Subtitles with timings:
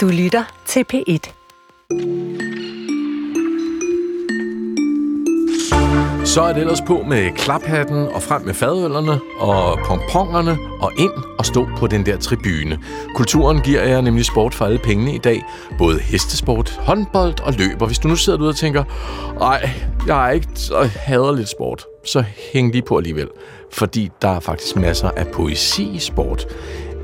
[0.00, 1.32] Du lytter til P1.
[6.24, 11.10] Så er det ellers på med klaphatten og frem med fadøllerne og pomponerne og ind
[11.38, 12.78] og stå på den der tribune.
[13.16, 15.42] Kulturen giver jer nemlig sport for alle pengene i dag.
[15.78, 17.86] Både hestesport, håndbold og løber.
[17.86, 18.84] Hvis du nu sidder derude og tænker,
[19.40, 19.70] ej,
[20.06, 23.28] jeg er ikke så hader lidt sport, så hæng lige på alligevel.
[23.72, 26.46] Fordi der er faktisk masser af poesi i sport.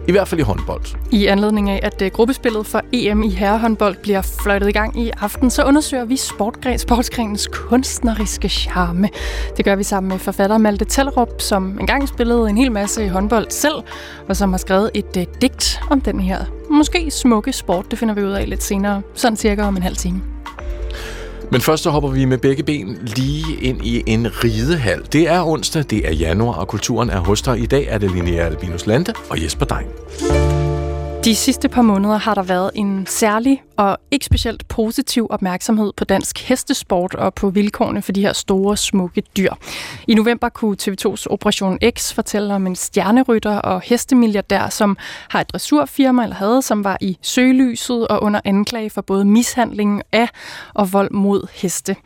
[0.09, 0.83] I hvert fald i håndbold.
[1.11, 5.11] I anledning af, at øh, gruppespillet for EM i herrehåndbold bliver fløjtet i gang i
[5.21, 9.09] aften, så undersøger vi sportgren, sportsgrenens kunstneriske charme.
[9.57, 13.09] Det gør vi sammen med forfatter Malte Tellerup, som engang spillede en hel masse i
[13.09, 13.75] håndbold selv,
[14.29, 17.91] og som har skrevet et uh, digt om den her måske smukke sport.
[17.91, 20.23] Det finder vi ud af lidt senere, sådan cirka om en halv time.
[21.51, 25.03] Men først så hopper vi med begge ben lige ind i en ridehal.
[25.13, 27.59] Det er onsdag, det er januar, og kulturen er hos dig.
[27.59, 30.56] I dag er det Linnea Albinus Lande og Jesper Dein.
[31.27, 36.05] De sidste par måneder har der været en særlig og ikke specielt positiv opmærksomhed på
[36.05, 39.53] dansk hestesport og på vilkårene for de her store, smukke dyr.
[40.09, 44.97] I november kunne TV2's Operation X fortælle om en stjernerytter og hestemilliardær, som
[45.29, 50.03] har et dressurfirma, eller havde, som var i søgelyset og under anklage for både mishandling
[50.13, 50.29] af
[50.75, 51.97] og vold mod heste.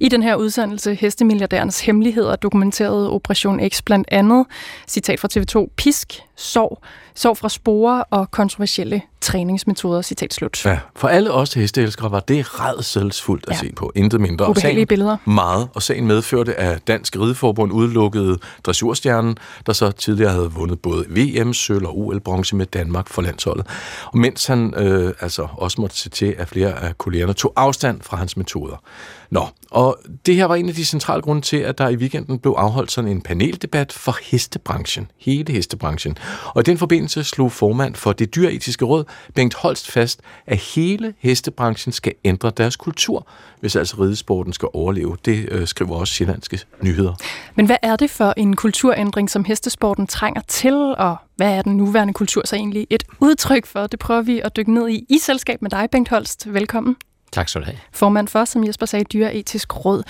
[0.00, 4.46] I den her udsendelse, Hestemilliardærens Hemmeligheder, dokumenterede Operation X blandt andet,
[4.86, 6.82] citat fra TV2, pisk, sov,
[7.14, 10.66] sov fra spore og kontroversielle træningsmetoder, citat slut.
[10.66, 13.58] Ja, for alle os hesteelskere var det redselsfuldt at ja.
[13.58, 13.92] se på.
[13.94, 14.46] Intet mindre.
[14.46, 15.16] Og sagen, billeder.
[15.24, 15.68] Meget.
[15.74, 21.54] Og sagen medførte, at Dansk Rideforbund udelukkede dressurstjernen, der så tidligere havde vundet både VM,
[21.54, 23.66] sølv og OL-bronze med Danmark for landsholdet.
[24.06, 28.00] Og mens han øh, altså også måtte se til, at flere af kollegerne tog afstand
[28.02, 28.82] fra hans metoder.
[29.30, 32.38] Nå, og det her var en af de centrale grunde til, at der i weekenden
[32.38, 35.10] blev afholdt sådan en paneldebat for hestebranchen.
[35.18, 36.16] Hele hestebranchen.
[36.54, 41.14] Og i den forbindelse slog formand for det dyretiske råd, Bengt Holst, fast, at hele
[41.18, 43.26] hestebranchen skal ændre deres kultur,
[43.60, 45.16] hvis altså ridesporten skal overleve.
[45.24, 47.14] Det øh, skriver også Sjællandske Nyheder.
[47.54, 51.76] Men hvad er det for en kulturændring, som hestesporten trænger til, og hvad er den
[51.76, 53.86] nuværende kultur så egentlig et udtryk for?
[53.86, 56.54] Det prøver vi at dykke ned i i selskab med dig, Bengt Holst.
[56.54, 56.96] Velkommen.
[57.32, 57.78] Tak skal du have.
[57.92, 60.02] Formand for, som Jesper sagde, Dyreetisk Råd.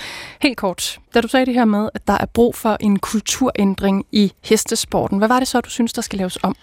[0.42, 4.06] Helt kort, da du sagde det her med, at der er brug for en kulturændring
[4.12, 6.56] i hestesporten, hvad var det så, du synes, der skal laves om?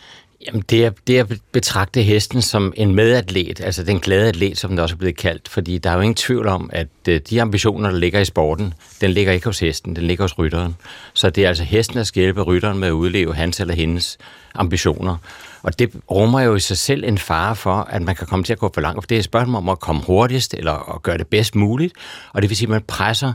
[0.47, 4.57] Jamen, det er, det er at betragte hesten som en medatlet, altså den glade atlet,
[4.57, 7.19] som den også er blevet kaldt, fordi der er jo ingen tvivl om, at øh,
[7.29, 10.75] de ambitioner, der ligger i sporten, den ligger ikke hos hesten, den ligger hos rytteren.
[11.13, 14.17] Så det er altså hesten, der skal hjælpe rytteren med at udleve hans eller hendes
[14.55, 15.17] ambitioner.
[15.63, 18.53] Og det rummer jo i sig selv en fare for, at man kan komme til
[18.53, 19.03] at gå for langt.
[19.03, 21.93] For det er et spørgsmål om at komme hurtigst, eller at gøre det bedst muligt.
[22.33, 23.33] Og det vil sige, at man presser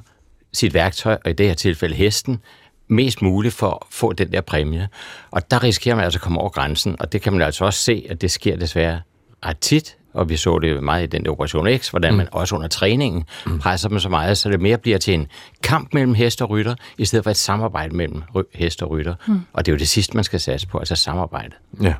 [0.53, 2.41] sit værktøj, og i det her tilfælde hesten,
[2.89, 4.89] mest muligt for at få den der præmie.
[5.31, 7.81] Og der risikerer man altså at komme over grænsen, og det kan man altså også
[7.81, 9.01] se, at det sker desværre
[9.45, 12.39] ret tit, og vi så det meget i den Operation X, hvordan man mm.
[12.39, 13.59] også under træningen mm.
[13.59, 15.27] presser dem så meget, så det mere bliver til en
[15.63, 18.23] kamp mellem hest og rytter, i stedet for et samarbejde mellem
[18.55, 19.15] hest og rytter.
[19.27, 19.41] Mm.
[19.53, 21.55] Og det er jo det sidste, man skal satse på, altså samarbejde.
[21.83, 21.95] Ja,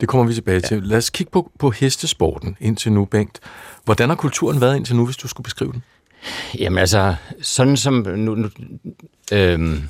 [0.00, 0.68] det kommer vi tilbage ja.
[0.68, 0.82] til.
[0.82, 3.40] Lad os kigge på, på hestesporten indtil nu, Bengt.
[3.84, 5.82] Hvordan har kulturen været indtil nu, hvis du skulle beskrive den?
[6.58, 8.48] Jamen altså, sådan som nu, nu
[9.32, 9.88] øhm,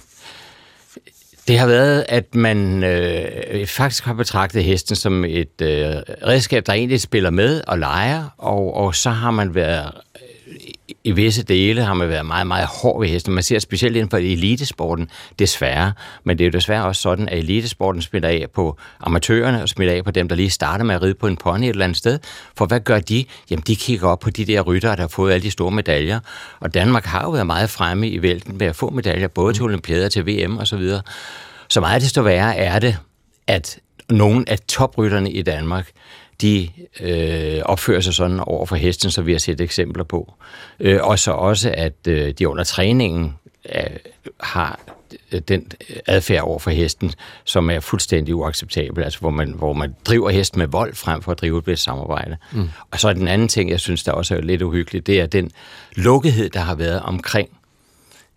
[1.49, 5.69] det har været, at man øh, faktisk har betragtet hesten som et øh,
[6.27, 9.93] redskab, der egentlig spiller med og leger, og, og så har man været
[11.07, 13.35] i visse dele har man været meget, meget hård ved hesten.
[13.35, 15.09] Man ser specielt inden for elitesporten,
[15.39, 15.93] desværre.
[16.25, 19.95] Men det er jo desværre også sådan, at elitesporten smitter af på amatørerne og smitter
[19.95, 21.99] af på dem, der lige starter med at ride på en pony et eller andet
[21.99, 22.19] sted.
[22.57, 23.25] For hvad gør de?
[23.51, 26.21] Jamen, de kigger op på de der ryttere, der har fået alle de store medaljer.
[26.61, 29.63] Og Danmark har jo været meget fremme i vælten med at få medaljer, både til
[29.63, 31.03] olympiader, til VM og så videre.
[31.69, 32.99] Så meget desto værre er det,
[33.47, 33.79] at
[34.11, 35.91] nogle af toprytterne i Danmark,
[36.43, 36.69] de
[37.01, 40.35] øh, opfører sig sådan over for hesten, så vi har set eksempler på.
[40.81, 43.35] Øh, og så også, at øh, de under træningen
[43.75, 43.83] øh,
[44.41, 44.81] har
[45.49, 45.73] den
[46.07, 47.13] adfærd over for hesten,
[47.45, 51.33] som er fuldstændig uacceptabel, altså hvor man, hvor man driver hesten med vold frem for
[51.33, 52.37] at drive et samarbejde.
[52.53, 52.69] Mm.
[52.91, 55.27] Og så er den anden ting, jeg synes, der også er lidt uhyggeligt, det er
[55.27, 55.51] den
[55.95, 57.49] lukkethed, der har været omkring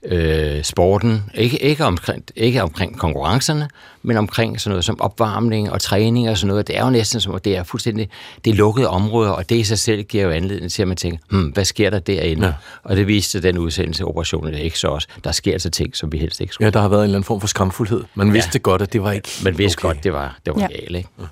[0.04, 3.70] øh, sporten, ikke, ikke, omkring, ikke omkring konkurrencerne,
[4.04, 6.68] men omkring sådan noget som opvarmning og træning og sådan noget.
[6.68, 8.10] Det er jo næsten som, at det er fuldstændig
[8.46, 11.18] det lukkede områder, og det i sig selv giver jo anledning til, at man tænker,
[11.30, 12.48] hmm, hvad sker der derinde?
[12.48, 12.54] Ja.
[12.84, 15.08] Og det viste den udsendelse, operationen det ikke så også.
[15.24, 16.66] Der sker altså ting, som vi helst ikke skulle.
[16.66, 18.04] Ja, der har været en eller anden form for skamfuldhed.
[18.16, 18.60] Man vidste ja.
[18.60, 19.88] godt, at det var ikke Man vidste okay.
[19.88, 20.68] godt, det var, det var ja.
[20.68, 21.10] galt, ikke?
[21.20, 21.26] Ja.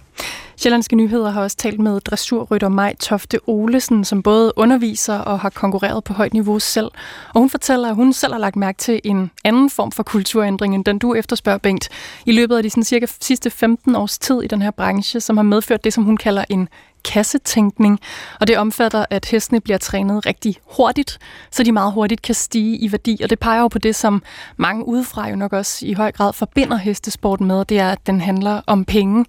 [0.59, 5.49] Sjællandske Nyheder har også talt med dressurrytter Maj Tofte Olesen, som både underviser og har
[5.49, 6.91] konkurreret på højt niveau selv.
[7.33, 10.75] Og hun fortæller, at hun selv har lagt mærke til en anden form for kulturændring,
[10.75, 11.89] end den du efterspørger, Bengt,
[12.25, 15.37] i løbet af de sådan cirka sidste 15 års tid i den her branche, som
[15.37, 16.69] har medført det, som hun kalder en
[17.05, 17.99] kassetænkning,
[18.39, 21.19] og det omfatter, at hestene bliver trænet rigtig hurtigt,
[21.51, 24.23] så de meget hurtigt kan stige i værdi, og det peger jo på det, som
[24.57, 28.21] mange udefra jo nok også i høj grad forbinder hestesporten med, det er, at den
[28.21, 29.25] handler om penge.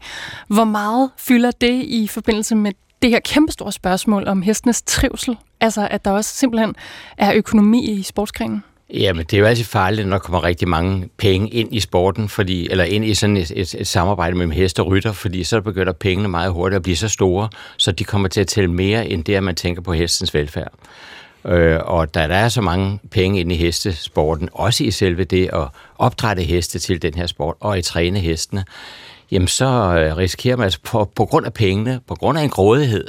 [0.49, 2.73] Hvor meget fylder det i forbindelse med
[3.03, 5.37] det her kæmpestore spørgsmål om hestenes trivsel?
[5.61, 6.75] Altså, at der også simpelthen
[7.17, 8.65] er økonomi i sportsgrenen?
[8.94, 12.29] Jamen, det er jo altid farligt, når der kommer rigtig mange penge ind i sporten,
[12.29, 15.61] fordi, eller ind i sådan et, et, et samarbejde mellem hest og rytter, fordi så
[15.61, 19.08] begynder pengene meget hurtigt at blive så store, så de kommer til at tælle mere
[19.08, 20.73] end det, at man tænker på hestens velfærd.
[21.44, 25.50] Øh, og da der er så mange penge ind i hestesporten, også i selve det
[25.52, 25.69] at
[25.99, 28.64] opdrætte heste til den her sport, og i træne hestene,
[29.31, 32.50] jamen så øh, risikerer man altså på, på grund af pengene, på grund af en
[32.50, 33.06] grådighed,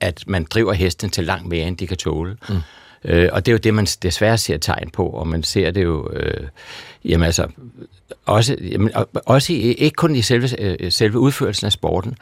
[0.00, 2.36] at man driver hesten til langt mere, end de kan tåle.
[2.48, 2.56] Mm.
[3.04, 5.82] Øh, og det er jo det, man desværre ser tegn på, og man ser det
[5.82, 6.48] jo, øh,
[7.04, 7.46] jamen altså,
[8.26, 12.16] også, jamen, også i, ikke kun i selve, øh, selve udførelsen af sporten,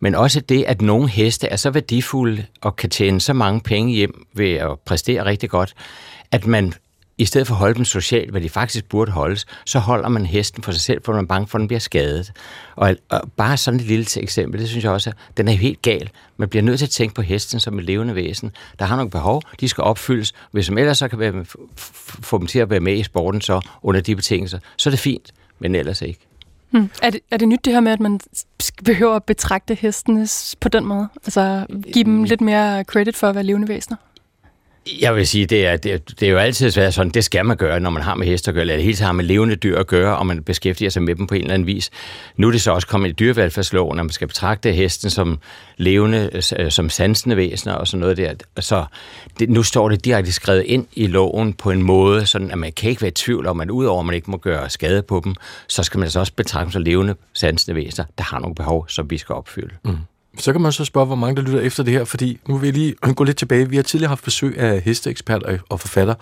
[0.00, 3.92] men også det, at nogle heste er så værdifulde og kan tjene så mange penge
[3.92, 5.74] hjem ved at præstere rigtig godt,
[6.30, 6.72] at man
[7.18, 10.26] i stedet for at holde dem socialt, hvad de faktisk burde holdes, så holder man
[10.26, 12.32] hesten for sig selv, for man er bange for, at den bliver skadet.
[12.76, 15.82] Og, og bare sådan et lille eksempel, det synes jeg også, at den er helt
[15.82, 16.10] gal.
[16.36, 18.50] Man bliver nødt til at tænke på hesten som et levende væsen.
[18.78, 20.32] Der har nogle behov, de skal opfyldes.
[20.50, 21.44] Hvis man ellers så kan være,
[21.76, 25.00] få dem til at være med i sporten så under de betingelser, så er det
[25.00, 26.20] fint, men ellers ikke.
[26.70, 26.90] Hmm.
[27.02, 28.20] Er, det, er det nyt det her med, at man
[28.84, 30.28] behøver at betragte hestene
[30.60, 31.08] på den måde?
[31.24, 33.96] Altså give dem lidt mere credit for at være levende væsener?
[35.00, 37.46] Jeg vil sige, det er, det, er, det er jo altid svært sådan, det skal
[37.46, 39.24] man gøre, når man har med heste at gøre, eller det hele taget har med
[39.24, 41.90] levende dyr at gøre, og man beskæftiger sig med dem på en eller anden vis.
[42.36, 45.38] Nu er det så også kommet i dyrevelfærdsloven, at man skal betragte hesten som
[45.76, 48.34] levende, øh, øh, som sansende væsener og sådan noget der.
[48.60, 48.84] Så
[49.38, 52.72] det, nu står det direkte skrevet ind i loven på en måde, sådan at man
[52.72, 55.20] kan ikke være i tvivl om, at udover at man ikke må gøre skade på
[55.24, 55.34] dem,
[55.68, 58.88] så skal man altså også betragte dem som levende, sansende væsener, der har nogle behov,
[58.88, 59.74] som vi skal opfylde.
[59.84, 59.96] Mm.
[60.38, 62.66] Så kan man så spørge, hvor mange der lytter efter det her, fordi nu vil
[62.66, 63.68] jeg lige gå lidt tilbage.
[63.68, 66.14] Vi har tidligere haft besøg af hesteekspert og forfatter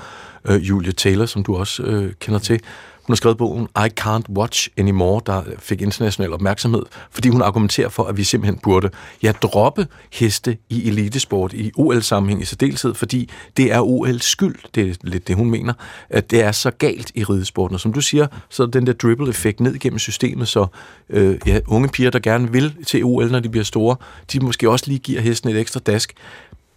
[0.45, 2.61] øh, Julia Taylor, som du også øh, kender til.
[3.07, 7.89] Hun har skrevet bogen I Can't Watch Anymore, der fik international opmærksomhed, fordi hun argumenterer
[7.89, 8.91] for, at vi simpelthen burde
[9.23, 14.91] ja, droppe heste i elitesport, i OL-sammenhæng i særdeleshed, fordi det er OL's skyld, det
[14.91, 15.73] er lidt det, hun mener,
[16.11, 17.75] at det er så galt i ridesporten.
[17.75, 20.67] Og som du siger, så er den der dribble-effekt ned igennem systemet, så
[21.11, 23.97] øh, ja, unge piger, der gerne vil til OL, når de bliver store,
[24.33, 26.13] de måske også lige giver hesten et ekstra dask.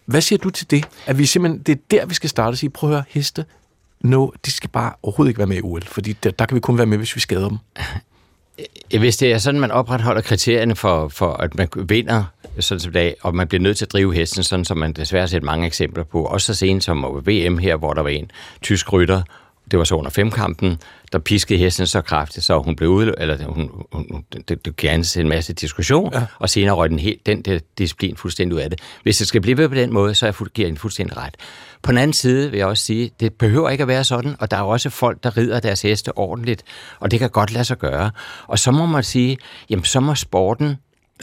[0.06, 0.84] Hvad siger du til det?
[1.06, 3.44] At vi simpelthen, det er der, vi skal starte og sige, prøv at høre, heste,
[4.04, 6.60] no, de skal bare overhovedet ikke være med i OL, fordi der, der kan vi
[6.60, 7.58] kun være med, hvis vi skader dem.
[8.98, 12.24] Hvis det er sådan, man opretholder kriterierne for, for at man vinder
[12.60, 15.22] sådan som dag, og man bliver nødt til at drive hesten, sådan som man desværre
[15.22, 18.30] har set mange eksempler på, også så sent som VM her, hvor der var en
[18.62, 19.22] tysk rytter,
[19.70, 20.78] det var så under femkampen,
[21.12, 24.94] der piskede hesten så kraftigt, så hun blev ude, eller hun, hun, det, det gav
[25.16, 26.22] en masse diskussion, ja.
[26.38, 28.80] og senere røg den, helt, den der disciplin fuldstændig ud af det.
[29.02, 30.28] Hvis det skal blive ved på den måde, så er
[30.58, 31.34] jeg fuldstændig ret.
[31.84, 34.50] På den anden side vil jeg også sige, det behøver ikke at være sådan, og
[34.50, 36.62] der er også folk, der rider deres heste ordentligt,
[37.00, 38.10] og det kan godt lade sig gøre.
[38.46, 39.38] Og så må man sige,
[39.70, 40.76] jamen så må sporten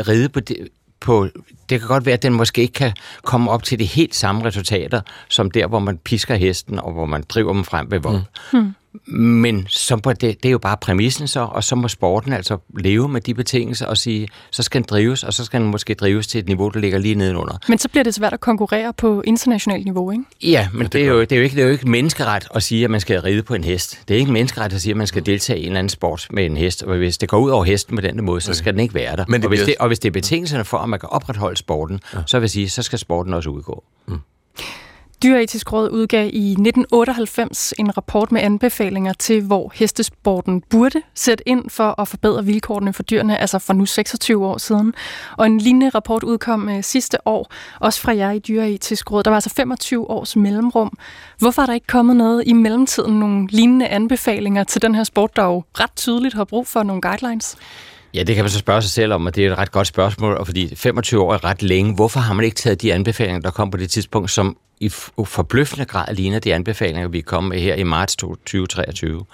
[0.07, 0.67] ride på det,
[0.99, 1.27] på,
[1.69, 2.93] det kan godt være, at den måske ikke kan
[3.23, 7.05] komme op til de helt samme resultater, som der, hvor man pisker hesten, og hvor
[7.05, 8.21] man driver dem frem ved vold.
[8.53, 8.59] Mm.
[8.59, 8.75] Hmm.
[9.05, 12.57] Men så på det, det er jo bare præmissen så, og så må sporten altså
[12.79, 15.93] leve med de betingelser og sige, så skal den drives, og så skal den måske
[15.93, 17.57] drives til et niveau, der ligger lige nedenunder.
[17.67, 20.23] Men så bliver det svært at konkurrere på internationalt niveau, ikke?
[20.43, 21.89] Ja, men ja, det, det, er jo, det, er jo ikke, det er jo ikke
[21.89, 24.01] menneskeret at sige, at man skal ride på en hest.
[24.07, 26.27] Det er ikke menneskeret at sige, at man skal deltage i en eller anden sport
[26.31, 28.63] med en hest, og hvis det går ud over hesten på den måde, så skal
[28.63, 28.71] okay.
[28.71, 29.25] den ikke være der.
[29.27, 31.57] Men det og, hvis det, og hvis det er betingelserne for, at man kan opretholde
[31.57, 32.19] sporten, ja.
[32.25, 33.83] så vil jeg sige, så skal sporten også udgå.
[34.07, 34.19] Mm.
[35.23, 41.69] Dyretisk Råd udgav i 1998 en rapport med anbefalinger til, hvor hestesporten burde sætte ind
[41.69, 44.93] for at forbedre vilkårene for dyrene, altså for nu 26 år siden.
[45.37, 49.23] Og en lignende rapport udkom øh, sidste år, også fra jer i Dyretisk Råd.
[49.23, 50.97] Der var altså 25 års mellemrum.
[51.37, 55.35] Hvorfor er der ikke kommet noget i mellemtiden, nogle lignende anbefalinger til den her sport,
[55.35, 57.55] der jo ret tydeligt har brug for nogle guidelines?
[58.13, 59.87] Ja, det kan man så spørge sig selv om, og det er et ret godt
[59.87, 61.95] spørgsmål, og fordi 25 år er ret længe.
[61.95, 64.89] Hvorfor har man ikke taget de anbefalinger, der kom på det tidspunkt, som i
[65.25, 69.25] forbløffende grad ligner de anbefalinger, vi kom med her i marts 2023?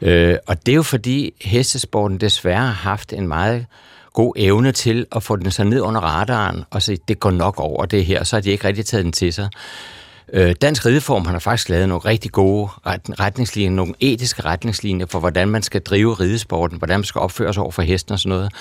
[0.00, 3.66] Øh, og det er jo fordi hestesporten desværre har haft en meget
[4.12, 7.60] god evne til at få den så ned under radaren, og sige, det går nok
[7.60, 9.48] over det her, så har de ikke rigtig taget den til sig.
[10.32, 12.68] Øh, Dansk Rideform har faktisk lavet nogle rigtig gode
[13.20, 17.62] retningslinjer, nogle etiske retningslinjer for, hvordan man skal drive ridesporten, hvordan man skal opføre sig
[17.62, 18.52] over for hesten og sådan noget.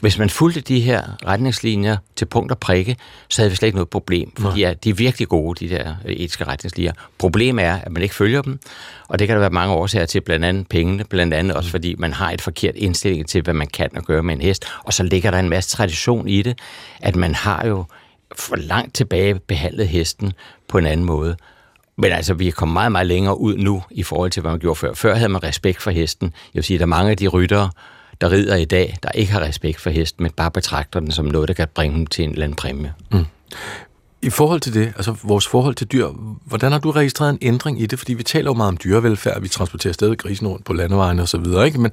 [0.00, 2.96] Hvis man fulgte de her retningslinjer til punkt og prikke,
[3.28, 5.74] så havde vi slet ikke noget problem, for de er, de er virkelig gode, de
[5.74, 6.92] der etiske retningslinjer.
[7.18, 8.58] Problemet er, at man ikke følger dem,
[9.08, 11.94] og det kan der være mange årsager til, blandt andet pengene, blandt andet også fordi
[11.98, 14.92] man har et forkert indstilling til, hvad man kan og gøre med en hest, og
[14.92, 16.58] så ligger der en masse tradition i det,
[17.00, 17.84] at man har jo
[18.34, 20.32] for langt tilbage behandlet hesten
[20.68, 21.36] på en anden måde.
[21.96, 24.60] Men altså, vi er kommet meget, meget længere ud nu i forhold til, hvad man
[24.60, 24.94] gjorde før.
[24.94, 26.26] Før havde man respekt for hesten.
[26.26, 27.70] Jeg vil sige, at der er mange af de ryttere,
[28.20, 31.24] der rider i dag, der ikke har respekt for hesten, men bare betragter den som
[31.24, 32.94] noget, der kan bringe dem til en eller anden præmie.
[33.12, 33.24] Mm.
[34.22, 36.08] I forhold til det, altså vores forhold til dyr,
[36.44, 37.98] hvordan har du registreret en ændring i det?
[37.98, 41.28] Fordi vi taler jo meget om dyrevelfærd, vi transporterer stadig grisen rundt på landevejene og
[41.28, 41.80] så videre, ikke?
[41.80, 41.92] Men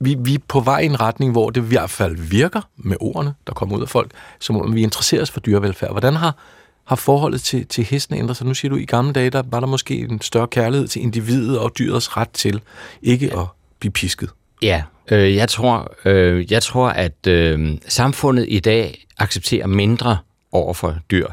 [0.00, 2.96] vi, vi er på vej i en retning, hvor det i hvert fald virker med
[3.00, 4.10] ordene, der kommer ud af folk,
[4.40, 5.90] som om vi interesserer os for dyrevelfærd.
[5.90, 6.36] Hvordan har,
[6.84, 8.46] har forholdet til, til hestene ændret sig?
[8.46, 11.58] Nu siger du, i gamle dage, der var der måske en større kærlighed til individet
[11.58, 12.60] og dyrets ret til
[13.02, 13.46] ikke at
[13.80, 14.30] blive pisket.
[14.62, 20.18] Ja, øh, jeg, tror, øh, jeg tror, at øh, samfundet i dag accepterer mindre
[20.52, 21.26] over for dyr.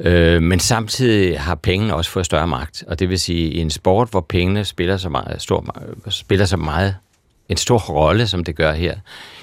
[0.00, 3.70] Øh, men samtidig har pengene også fået større magt, og det vil sige, i en
[3.70, 5.76] sport, hvor pengene spiller så meget, stor,
[6.08, 6.96] spiller så meget
[7.48, 8.94] en stor rolle, som det gør her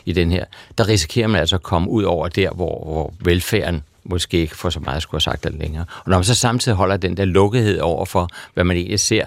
[0.05, 0.45] i den her,
[0.77, 4.69] der risikerer man altså at komme ud over der, hvor, hvor velfærden måske ikke får
[4.69, 5.85] så meget at skulle have sagt det længere.
[6.03, 9.25] Og når man så samtidig holder den der lukkethed over for, hvad man egentlig ser,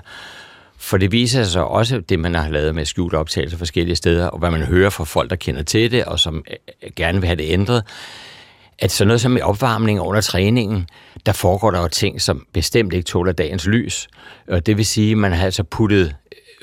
[0.78, 4.38] for det viser sig også det, man har lavet med skjult optagelser forskellige steder, og
[4.38, 7.36] hvad man hører fra folk, der kender til det, og som øh, gerne vil have
[7.36, 7.84] det ændret,
[8.78, 10.88] at sådan noget som i opvarmning under træningen,
[11.26, 14.08] der foregår der jo ting, som bestemt ikke tåler dagens lys.
[14.48, 16.14] Og det vil sige, at man har altså puttet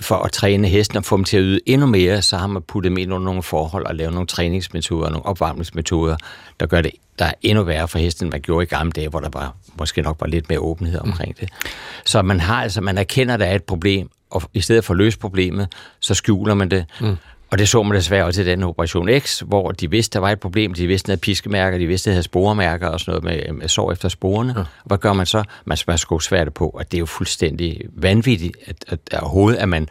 [0.01, 2.61] for at træne hesten og få dem til at yde endnu mere, så har man
[2.61, 6.17] puttet dem ind under nogle forhold og lavet nogle træningsmetoder, nogle opvarmningsmetoder,
[6.59, 9.09] der gør det der er endnu værre for hesten, end man gjorde i gamle dage,
[9.09, 11.47] hvor der var, måske nok var lidt mere åbenhed omkring mm.
[11.47, 11.69] det.
[12.05, 14.93] Så man har altså, man erkender, at der er et problem, og i stedet for
[14.93, 15.67] at løse problemet,
[15.99, 16.85] så skjuler man det.
[17.01, 17.17] Mm.
[17.49, 20.31] Og det så man desværre også i den Operation X, hvor de vidste, der var
[20.31, 20.73] et problem.
[20.73, 23.67] De vidste, der havde piskemærker, de vidste, der havde sporemærker og sådan noget med, med
[23.67, 24.53] sår efter sporene.
[24.57, 24.63] Ja.
[24.85, 25.43] Hvad gør man så?
[25.65, 29.57] Man skal sgu svært på, og det er jo fuldstændig vanvittigt, at, at, at overhovedet,
[29.57, 29.87] at man,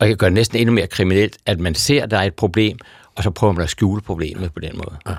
[0.00, 2.34] og det gør det næsten endnu mere kriminelt, at man ser, at der er et
[2.34, 2.78] problem,
[3.18, 4.96] og så prøver man at skjule problemet på den måde.
[5.08, 5.14] Ja.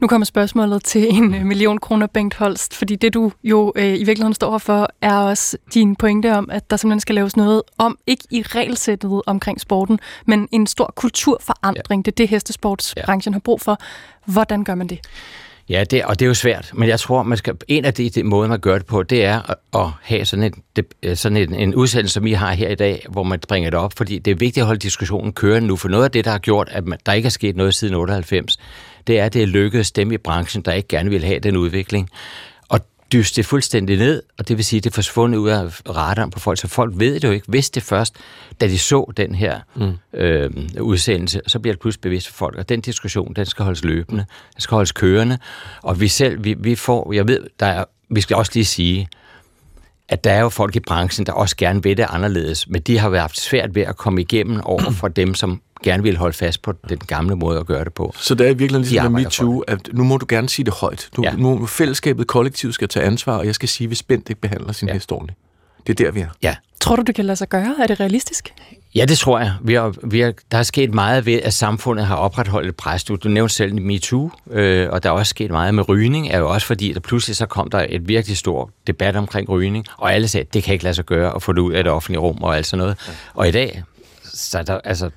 [0.00, 3.84] Nu kommer spørgsmålet til en øh, million kroner, Bengt Holst, fordi det du jo øh,
[3.84, 7.62] i virkeligheden står for, er også din pointe om, at der simpelthen skal laves noget
[7.78, 12.00] om, ikke i regelsættet omkring sporten, men en stor kulturforandring.
[12.00, 12.10] Ja.
[12.10, 13.34] Det er det, hestesportsbranchen ja.
[13.34, 13.78] har brug for.
[14.24, 15.00] Hvordan gør man det?
[15.68, 18.10] Ja, det, og det er jo svært, men jeg tror, man skal, en af de,
[18.10, 21.36] de måder, man gør det på, det er at, at have sådan, en, øh, sådan
[21.36, 24.18] en, en udsendelse, som I har her i dag, hvor man bringer det op, fordi
[24.18, 26.68] det er vigtigt at holde diskussionen kørende nu, for noget af det, der har gjort,
[26.70, 28.56] at man, der ikke er sket noget siden 98,
[29.06, 31.56] det er, at det er lykkedes dem i branchen, der ikke gerne vil have den
[31.56, 32.10] udvikling,
[33.12, 36.30] dyste det fuldstændig ned, og det vil sige, at det er forsvundet ud af radaren
[36.30, 38.16] på folk, så folk ved det jo ikke, hvis det først,
[38.60, 40.18] da de så den her mm.
[40.18, 43.84] øh, udsendelse, så bliver det pludselig bevidst for folk, og den diskussion, den skal holdes
[43.84, 45.38] løbende, den skal holdes kørende,
[45.82, 49.08] og vi selv, vi, vi får, jeg ved, der er, vi skal også lige sige,
[50.08, 52.98] at der er jo folk i branchen, der også gerne vil det anderledes, men de
[52.98, 56.62] har været svært ved at komme igennem over for dem, som gerne vil holde fast
[56.62, 58.14] på den gamle måde at gøre det på.
[58.18, 61.08] Så det er virkelig ligesom med MeToo, at nu må du gerne sige det højt.
[61.16, 61.32] Du, ja.
[61.36, 64.88] Nu fællesskabet kollektivt skal tage ansvar, og jeg skal sige, hvis Bent ikke behandler sin
[64.88, 64.94] ja.
[64.94, 65.38] hest ordentligt.
[65.86, 66.28] Det er der, vi er.
[66.42, 66.56] Ja.
[66.80, 67.74] Tror du, det kan lade sig gøre?
[67.82, 68.52] Er det realistisk?
[68.96, 69.54] Ja, det tror jeg.
[69.62, 73.04] Vi har, vi har, der er sket meget ved, at samfundet har opretholdt et pres.
[73.04, 76.38] Du, du nævnte selv MeToo, øh, og der er også sket meget med rygning, er
[76.38, 80.14] jo også fordi, der pludselig så kom der et virkelig stor debat omkring rygning, og
[80.14, 81.92] alle sagde, at det kan ikke lade sig gøre at få det ud af det
[81.92, 82.96] offentlige rum og alt sådan noget.
[83.08, 83.12] Ja.
[83.34, 83.82] Og i dag,
[84.24, 85.10] så der, altså,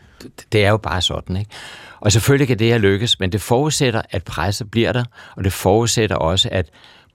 [0.51, 1.51] det er jo bare sådan, ikke?
[1.99, 5.03] Og selvfølgelig kan det her lykkes, men det forudsætter, at presset bliver der,
[5.35, 6.65] og det forudsætter også, at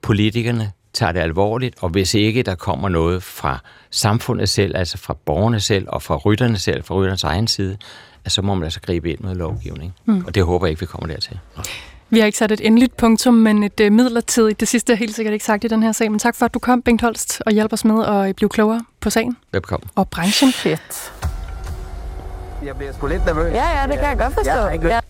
[0.01, 3.59] politikerne tager det alvorligt, og hvis ikke der kommer noget fra
[3.91, 7.77] samfundet selv, altså fra borgerne selv, og fra rytterne selv, fra rytternes egen side,
[8.27, 9.95] så må man altså gribe ind med lovgivning.
[10.05, 10.23] Mm.
[10.27, 11.39] Og det håber jeg ikke, vi kommer dertil.
[12.09, 14.59] Vi har ikke sat et endeligt punktum, men et uh, midlertidigt.
[14.59, 16.53] Det sidste er helt sikkert ikke sagt i den her sag, men tak for, at
[16.53, 19.37] du kom, Bengt Holst, og hjælper os med at blive klogere på sagen.
[19.51, 19.89] Velkommen.
[19.95, 20.51] Og branchen.
[20.51, 21.13] Fedt.
[22.65, 23.53] Jeg bliver sgu lidt nervøs.
[23.53, 24.87] Ja, ja, det kan jeg godt forstå.
[24.87, 25.01] Jeg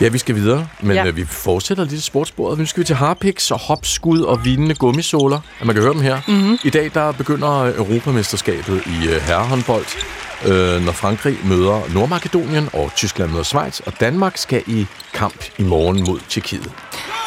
[0.00, 0.08] ja.
[0.08, 1.06] Vi skal videre, men ja.
[1.06, 2.58] Øh, vi fortsætter lidt sportsbordet.
[2.58, 5.40] Nu skal vi til harpiks og hopskud og vinende gummisåler.
[5.64, 6.20] Man kan høre dem her.
[6.28, 6.58] Mm-hmm.
[6.64, 9.84] I dag der begynder Europamesterskabet i øh, herrehåndbold,
[10.46, 15.62] øh, når Frankrig møder Nordmakedonien, og Tyskland møder Schweiz, og Danmark skal i kamp i
[15.62, 16.70] morgen mod Tjekkiet.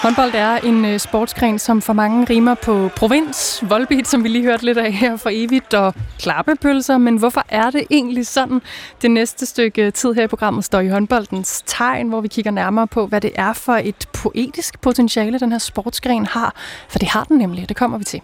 [0.02, 4.44] Håndbold er en øh, sportsgren, som for mange rimer på provins, voldbeat, som vi lige
[4.44, 6.98] hørte lidt af her for evigt, og klappepølser.
[6.98, 8.62] Men hvorfor er det egentlig sådan?
[9.02, 12.52] Det næste stykke øh, tid her i programmet står i håndboldens tegn, hvor vi kigger
[12.52, 16.56] nærmere på, hvad det er for et poetisk potentiale, den her sportsgren har.
[16.90, 18.22] For det har den nemlig, det kommer vi til.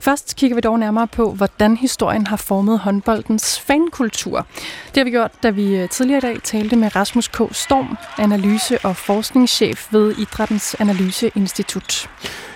[0.00, 4.46] Først kigger vi dog nærmere på, hvordan historien har formet håndboldens fankultur.
[4.86, 7.40] Det har vi gjort, da vi øh, tidligere i dag talte med Rasmus K.
[7.52, 10.76] Storm, analyse- og forskningschef ved Idrættens
[11.14, 12.10] Analyseinstitut.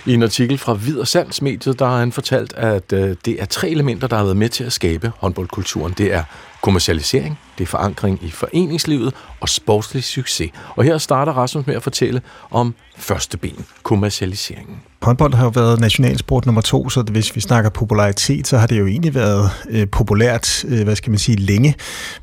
[0.05, 3.41] I en artikel fra Hvid og Sands mediet, der har han fortalt, at øh, det
[3.41, 5.93] er tre elementer, der har været med til at skabe håndboldkulturen.
[5.97, 6.23] Det er
[6.61, 10.51] kommercialisering, det er forankring i foreningslivet og sportslig succes.
[10.75, 14.81] Og her starter Rasmus med at fortælle om første ben, kommercialiseringen.
[15.01, 18.79] Håndbold har jo været nationalsport nummer to, så hvis vi snakker popularitet, så har det
[18.79, 21.75] jo egentlig været øh, populært, øh, hvad skal man sige, længe.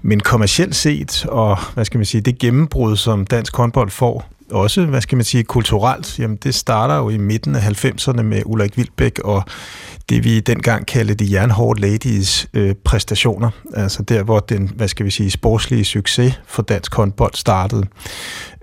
[0.02, 4.84] Men kommercielt set, og hvad skal man sige, det gennembrud, som dansk håndbold får, også,
[4.84, 8.76] hvad skal man sige, kulturelt, jamen det starter jo i midten af 90'erne med Ulrik
[8.76, 9.42] Vilbæk og
[10.08, 15.06] det vi dengang kaldte de jernhårde ladies øh, præstationer, altså der hvor den, hvad skal
[15.06, 17.86] vi sige, sportslige succes for dansk håndbold startede.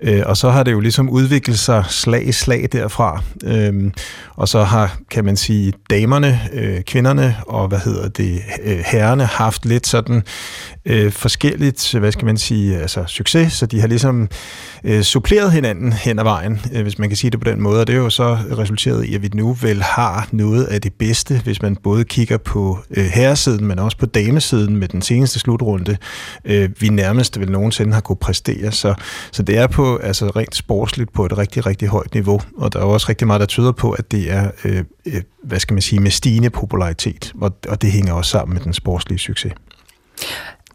[0.02, 3.22] Øh, og så har det jo ligesom udviklet sig slag i slag derfra.
[3.44, 3.90] Øh,
[4.36, 9.24] og så har, kan man sige, damerne, øh, kvinderne og hvad hedder det, øh, herrerne
[9.24, 10.22] haft lidt sådan
[10.86, 14.28] øh, forskelligt, hvad skal man sige, altså succes, så de har ligesom
[14.84, 17.80] øh, suppleret hinanden hen ad vejen, øh, hvis man kan sige det på den måde,
[17.80, 20.92] og det er jo så resulteret i, at vi nu vel har noget af det
[20.92, 25.38] bedste, hvis man både kigger på øh, herresiden, men også på damesiden med den seneste
[25.38, 25.96] slutrunde,
[26.44, 28.94] øh, vi nærmest vel nogensinde har kunne præstere, så,
[29.32, 32.78] så det er på altså rent sportsligt på et rigtig, rigtig højt niveau, og der
[32.78, 35.82] er også rigtig meget, der tyder på, at det er, øh, øh, hvad skal man
[35.82, 39.52] sige, med stigende popularitet, og, og det hænger også sammen med den sportslige succes.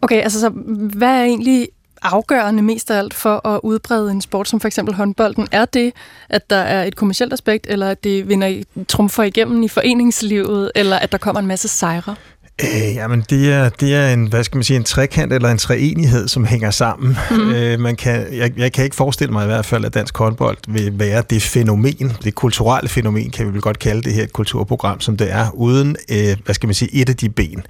[0.02, 0.50] Okay, altså så
[0.98, 1.68] hvad er egentlig
[2.02, 5.48] afgørende mest af alt for at udbrede en sport som for eksempel håndbolden?
[5.52, 5.94] Er det,
[6.30, 10.98] at der er et kommersielt aspekt, eller at det vinder trumfer igennem i foreningslivet, eller
[10.98, 12.16] at der kommer en masse sejre?
[12.64, 15.58] Øh, jamen, det er, det er en, hvad skal man sige, en trekant eller en
[15.58, 17.18] treenighed, som hænger sammen.
[17.32, 17.52] Mm.
[17.52, 20.58] Øh, man kan, jeg, jeg kan ikke forestille mig i hvert fald, at dansk håndbold
[20.68, 24.34] vil være det fænomen, det kulturelle fænomen, kan vi vel godt kalde det her et
[24.34, 27.64] kulturprogram, som det er, uden, øh, hvad skal man sige, et af de ben.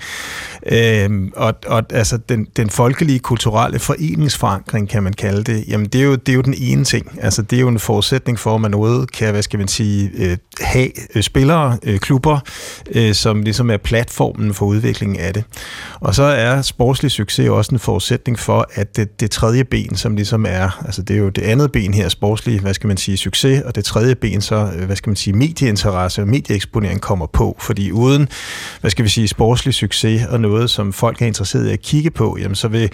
[0.72, 6.02] Øh, og, og altså, den, den folkelige kulturelle foreningsforankring, kan man kalde det, jamen, det
[6.02, 7.20] er jo, det er jo den ene ting.
[7.22, 10.12] Altså, det er jo en forudsætning for, at man noget kan, hvad skal man sige,
[10.16, 12.40] øh, have øh, spillere, øh, klubber,
[12.92, 15.44] øh, som ligesom er platformen for udviklingen af det.
[16.00, 20.16] Og så er sportslig succes også en forudsætning for, at det, det tredje ben, som
[20.16, 23.18] ligesom er, altså det er jo det andet ben her, sportslig, hvad skal man sige,
[23.18, 27.26] succes, og det tredje ben så, øh, hvad skal man sige, medieinteresse og medieeksponering kommer
[27.26, 28.30] på, fordi uden,
[28.82, 32.12] hvad skal vi sige, sportslig succes og noget, som folk er interesseret i at kigge
[32.12, 32.90] på, jamen så vil,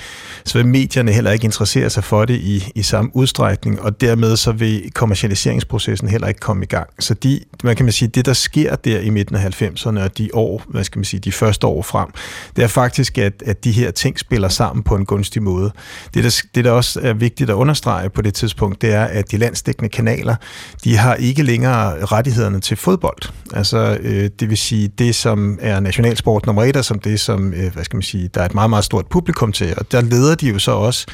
[0.46, 4.38] så vil medierne heller ikke interessere sig for det i, i samme udstrækning, og dermed
[4.38, 6.88] så vil kommercialiseringsprocessen heller ikke komme i gang.
[7.00, 10.18] Så de, man kan man sige, det der sker der i midten af 90'erne og
[10.18, 12.08] de år, hvad skal man sige, de første år frem,
[12.56, 15.72] det er faktisk, at, at de her ting spiller sammen på en gunstig måde.
[16.14, 19.32] Det der, det, der også er vigtigt at understrege på det tidspunkt, det er, at
[19.32, 20.36] de landsdækkende kanaler,
[20.84, 23.32] de har ikke længere rettighederne til fodbold.
[23.54, 27.54] Altså, øh, det vil sige, det som er nationalsport nummer et, og som det, som,
[27.54, 30.02] øh, hvad skal man sige, der er et meget, meget stort publikum til, og der
[30.02, 31.06] leder de jo så også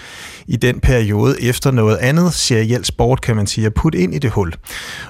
[0.48, 4.20] i den periode efter noget andet serielt sport, kan man sige, at putte ind i
[4.20, 4.54] det hul.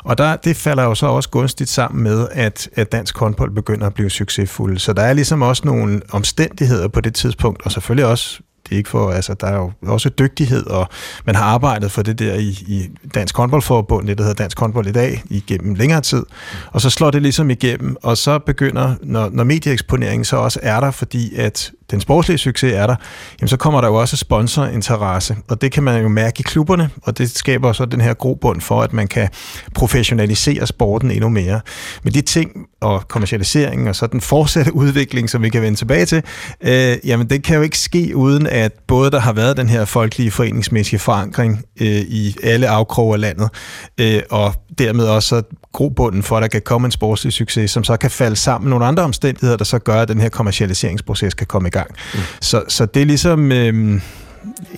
[0.04, 3.88] Og der, det falder jo så også gunstigt sammen med, at, at dansk håndbold begynder
[3.88, 4.78] at blive succesfuld.
[4.78, 8.39] Så der er ligesom også nogle omstændigheder på det tidspunkt, og selvfølgelig også
[8.72, 10.88] det er ikke for, altså, der er jo også dygtighed, og
[11.26, 14.88] man har arbejdet for det der i, i Dansk Håndboldforbund, det der hedder Dansk Håndbold
[14.88, 16.24] i dag, igennem længere tid.
[16.72, 20.80] Og så slår det ligesom igennem, og så begynder, når, når medieeksponeringen så også er
[20.80, 22.96] der, fordi at den sportslige succes er der,
[23.42, 26.90] jamen så kommer der jo også sponsorinteresse, og det kan man jo mærke i klubberne,
[27.04, 29.30] og det skaber så den her grobund for, at man kan
[29.76, 31.62] professionalisere sporten endnu mere.
[32.04, 32.52] Men de ting
[32.82, 36.24] og kommercialiseringen og så den fortsatte udvikling, som vi kan vende tilbage til,
[36.62, 39.86] øh, jamen det kan jo ikke ske uden at både der har været den her
[39.86, 43.50] folkelige foreningsmæssige forankring øh, i alle afkroge af landet,
[43.98, 45.42] øh, og dermed også
[45.74, 48.70] grobunden for, at der kan komme en sportslig succes, som så kan falde sammen med
[48.70, 51.81] nogle andre omstændigheder, der så gør, at den her kommercialiseringsproces kan komme i gang.
[52.13, 52.20] Mm.
[52.41, 53.52] Så, så det er ligesom...
[53.52, 54.02] Øh,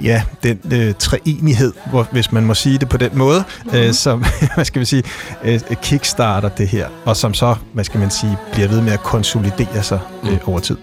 [0.03, 3.79] ja, den øh, treenighed, hvor, hvis man må sige det på den måde, mm-hmm.
[3.79, 5.03] øh, som, hvad skal vi sige,
[5.43, 9.03] øh, kickstarter det her, og som så, hvad skal man sige, bliver ved med at
[9.03, 10.39] konsolidere sig øh, mm.
[10.45, 10.77] over tid.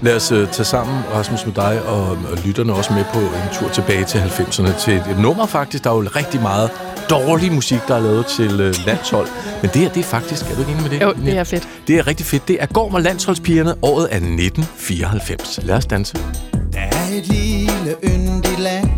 [0.00, 3.48] Lad os øh, tage sammen, Rasmus, med dig og, og lytterne også med på en
[3.52, 6.70] tur tilbage til 90'erne, til et, nummer faktisk, der er jo rigtig meget
[7.10, 9.28] dårlig musik, der er lavet til øh, landshold.
[9.62, 11.02] Men det her, det er faktisk, er du ikke enig med det?
[11.02, 11.68] Jo, det er fedt.
[11.86, 12.48] Det er rigtig fedt.
[12.48, 13.74] Det er Gorm og landsholdspigerne.
[13.82, 15.60] Året er 1994.
[15.62, 16.16] Lad os danse.
[16.76, 18.88] Der er et lille yndigt land,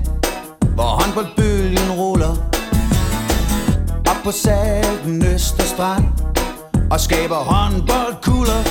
[0.75, 2.49] hvor håndboldbølgen ruller.
[4.29, 6.05] på salten Østerstrand
[6.91, 8.63] Og skaber håndboldkugler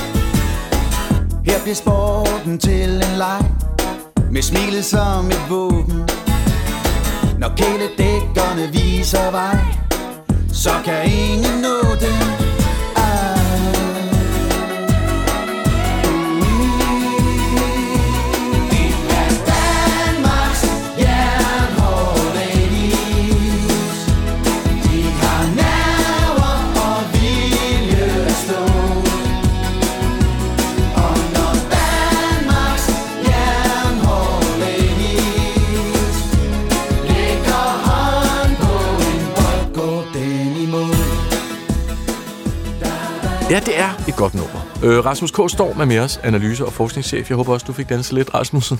[1.44, 3.44] Her bliver sporten til en leg
[4.30, 6.08] Med smilet som et våben
[7.38, 9.58] Når kæledækkerne viser vej
[10.52, 11.87] Så kan ingen nå
[43.50, 44.78] Ja, det er et godt nummer.
[44.84, 45.34] Øh, Rasmus K.
[45.48, 47.30] står med mere os, analyse- og forskningschef.
[47.30, 48.72] Jeg håber også, du fik danset lidt, Rasmus.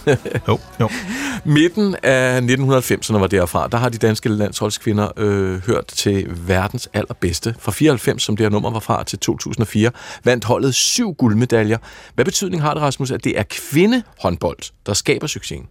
[0.48, 0.88] jo, jo.
[1.44, 3.68] Midten af 1990'erne var derfra.
[3.68, 7.54] Der har de danske landsholdskvinder øh, hørt til verdens allerbedste.
[7.58, 9.90] Fra 94, som det her nummer var fra, til 2004,
[10.24, 11.78] vandt holdet syv guldmedaljer.
[12.14, 15.66] Hvad betydning har det, Rasmus, at det er kvindehåndbold, der skaber succesen?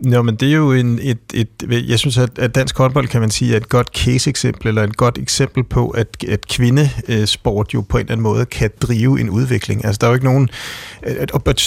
[0.00, 1.48] Nå, men det er jo en, et, et,
[1.88, 4.96] jeg synes, at, at dansk håndbold, kan man sige, er et godt case-eksempel, eller et
[4.96, 9.30] godt eksempel på, at, at kvindesport jo på en eller anden måde kan drive en
[9.30, 9.84] udvikling.
[9.84, 10.48] Altså, der er jo ikke nogen,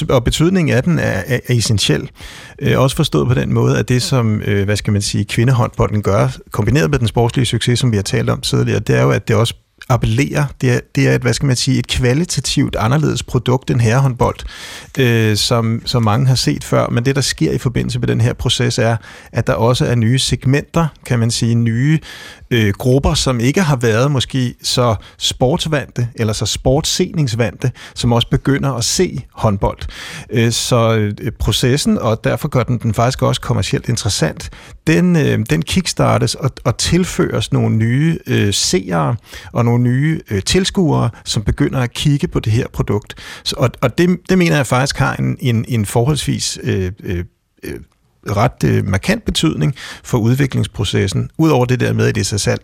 [0.09, 2.09] og betydningen af den er, er, er essentiel.
[2.61, 6.01] Øh, også forstået på den måde, at det, som, øh, hvad skal man sige, kvindehåndbolden
[6.01, 9.11] gør, kombineret med den sportslige succes, som vi har talt om tidligere, det er jo,
[9.11, 9.53] at det også
[9.89, 10.45] appellerer.
[10.61, 14.37] Det er, det er et, hvad skal man sige, et kvalitativt anderledes produkt end herrehåndbold,
[14.99, 16.87] øh, som, som mange har set før.
[16.89, 18.97] Men det, der sker i forbindelse med den her proces, er,
[19.31, 21.99] at der også er nye segmenter, kan man sige, nye
[22.51, 28.73] øh, grupper, som ikke har været måske så sportsvante eller så sportsseningsvante, som også begynder
[28.73, 29.79] at se håndbold.
[30.29, 34.49] Øh, så øh, processen, og derfor gør den den faktisk også kommercielt interessant,
[34.87, 39.15] den, øh, den kickstartes og, og tilføres nogle nye øh, seere
[39.53, 43.15] og nogle nye øh, tilskuere, som begynder at kigge på det her produkt.
[43.43, 47.23] Så, og og det, det mener jeg faktisk har en, en, en forholdsvis øh, øh,
[47.63, 47.79] øh
[48.27, 51.29] ret øh, markant betydning for udviklingsprocessen.
[51.37, 52.61] Udover det der med, at det, er sig selv,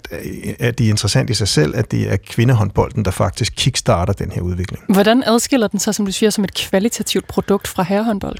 [0.59, 4.31] at det er interessant i sig selv, at det er kvindehåndbolden, der faktisk kickstarter den
[4.31, 4.83] her udvikling.
[4.89, 8.39] Hvordan adskiller den sig, som du siger, som et kvalitativt produkt fra herrehåndbold?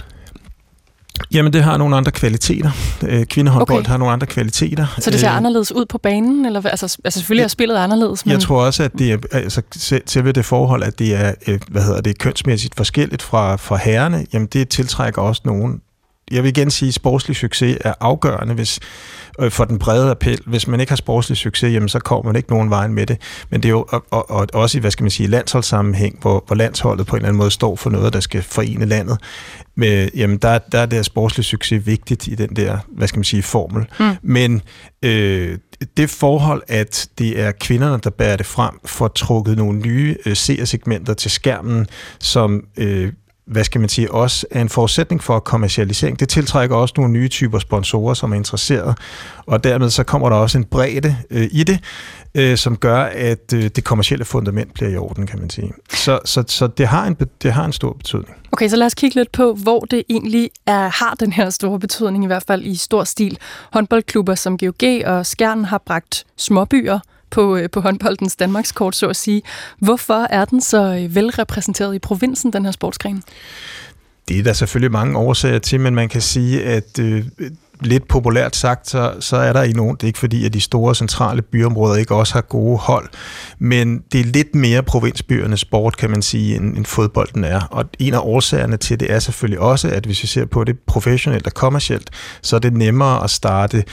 [1.31, 2.71] Jamen, det har nogle andre kvaliteter.
[3.07, 3.89] Øh, kvindehåndbold okay.
[3.89, 4.87] har nogle andre kvaliteter.
[4.99, 6.45] Så det ser øh, anderledes ud på banen?
[6.45, 8.25] Eller, altså, altså selvfølgelig er spillet anderledes.
[8.25, 8.31] Men...
[8.31, 9.61] Jeg tror også, at det er altså,
[10.05, 11.33] selve det forhold, at det er
[11.71, 15.81] hvad hedder det, kønsmæssigt forskelligt fra, fra herrene, jamen det tiltrækker også nogen.
[16.31, 18.79] Jeg vil igen sige, at sportslig succes er afgørende, hvis
[19.41, 20.39] øh, for den brede appel.
[20.45, 23.21] Hvis man ikke har sportslig succes, jamen, så kommer man ikke nogen vejen med det.
[23.49, 26.43] Men det er jo og, og, og også i, hvad skal man sige, landsholdssammenhæng, hvor,
[26.47, 29.17] hvor landsholdet på en eller anden måde står for noget, der skal forene landet.
[29.77, 33.23] Med, jamen, der, der er det sportslig succes vigtigt i den der, hvad skal man
[33.23, 33.85] sige, formel.
[33.99, 34.15] Mm.
[34.21, 34.61] Men
[35.03, 35.57] øh,
[35.97, 40.35] det forhold, at det er kvinderne, der bærer det frem, får trukket nogle nye øh,
[40.35, 41.87] seersegmenter til skærmen,
[42.19, 43.11] som øh,
[43.47, 46.19] hvad skal man sige, også er en forudsætning for kommercialisering.
[46.19, 48.97] Det tiltrækker også nogle nye typer sponsorer, som er interesseret,
[49.45, 51.79] og dermed så kommer der også en bredde øh, i det,
[52.35, 55.73] øh, som gør, at øh, det kommercielle fundament bliver i orden, kan man sige.
[55.93, 58.35] Så, så, så det, har en, det har en stor betydning.
[58.51, 61.79] Okay, så lad os kigge lidt på, hvor det egentlig er, har den her store
[61.79, 63.37] betydning, i hvert fald i stor stil.
[63.73, 69.15] Håndboldklubber som GOG og Skjern har bragt småbyer på, øh, på håndboldens Danmarkskort, så at
[69.15, 69.41] sige.
[69.79, 73.23] Hvorfor er den så øh, velrepræsenteret i provinsen, den her sportsgren?
[74.27, 77.25] Det er der selvfølgelig mange årsager til, men man kan sige, at øh,
[77.81, 80.61] lidt populært sagt, så, så er der i nogen, det er ikke fordi, at de
[80.61, 83.09] store centrale byområder ikke også har gode hold,
[83.59, 87.61] men det er lidt mere provinsbyernes sport, kan man sige, end, end fodbolden er.
[87.61, 90.79] Og en af årsagerne til det er selvfølgelig også, at hvis vi ser på det
[90.87, 92.09] professionelt og kommercielt,
[92.41, 93.83] så er det nemmere at starte,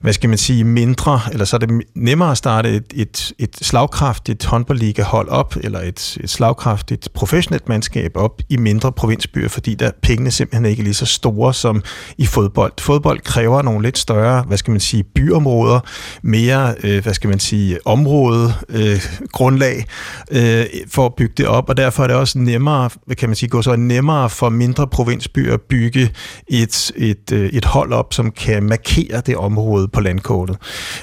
[0.00, 3.56] hvad skal man sige, mindre, eller så er det nemmere at starte et, et, et
[3.62, 9.90] slagkraftigt håndboldliga-hold op, eller et, et slagkraftigt professionelt mandskab op i mindre provinsbyer, fordi der
[10.02, 11.82] pengene simpelthen ikke er lige så store som
[12.18, 12.72] i fodbold.
[12.80, 15.80] Fodbold kræver nogle lidt større, hvad skal man sige, byområder,
[16.22, 19.84] mere, øh, hvad skal man sige, område, øh, grundlag
[20.30, 23.48] øh, for at bygge det op, og derfor er det også nemmere, kan man sige,
[23.48, 26.10] gå så nemmere for mindre provinsbyer at bygge
[26.48, 30.56] et, et, øh, et hold op, som kan markere det område på landkortet.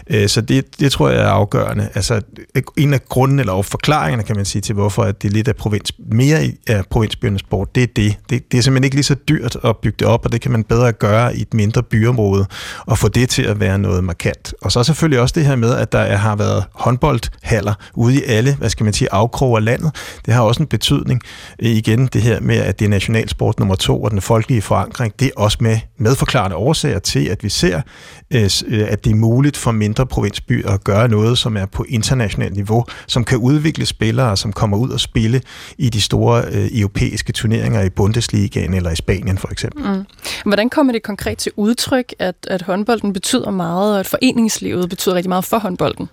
[0.10, 1.90] Øh, så det, det tror jeg er afgørende.
[1.96, 2.22] Altså
[2.78, 5.56] en af grunden eller forklaringerne, kan man sige, til hvorfor at det er lidt af
[5.56, 8.16] provins, mere af provinsbyernes sport, det er det.
[8.30, 8.52] det.
[8.52, 10.64] Det er simpelthen ikke lige så dyrt at bygge det op, og det kan man
[10.64, 12.46] bedre gøre i et mindre byområde boligområde,
[12.86, 14.54] og få det til at være noget markant.
[14.62, 18.24] Og så selvfølgelig også det her med, at der er, har været håndboldhaller ude i
[18.24, 19.92] alle, hvad skal man sige, afkroge af landet.
[20.26, 21.22] Det har også en betydning.
[21.60, 25.14] Øh, igen det her med, at det er nationalsport nummer to, og den folkelige forankring,
[25.20, 27.82] det er også med medforklarende årsager til, at vi ser,
[28.32, 31.86] øh, øh, at det er muligt for mindre provinsbyer at gøre noget, som er på
[31.90, 35.42] internationalt niveau, som kan udvikle spillere, som kommer ud og spille
[35.78, 39.92] i de store øh, europæiske turneringer i Bundesligaen eller i Spanien for eksempel.
[39.92, 40.06] Mm.
[40.46, 45.16] Hvordan kommer det konkret til udtryk, at, at håndbolden betyder meget, og at foreningslivet betyder
[45.16, 46.10] rigtig meget for håndbolden?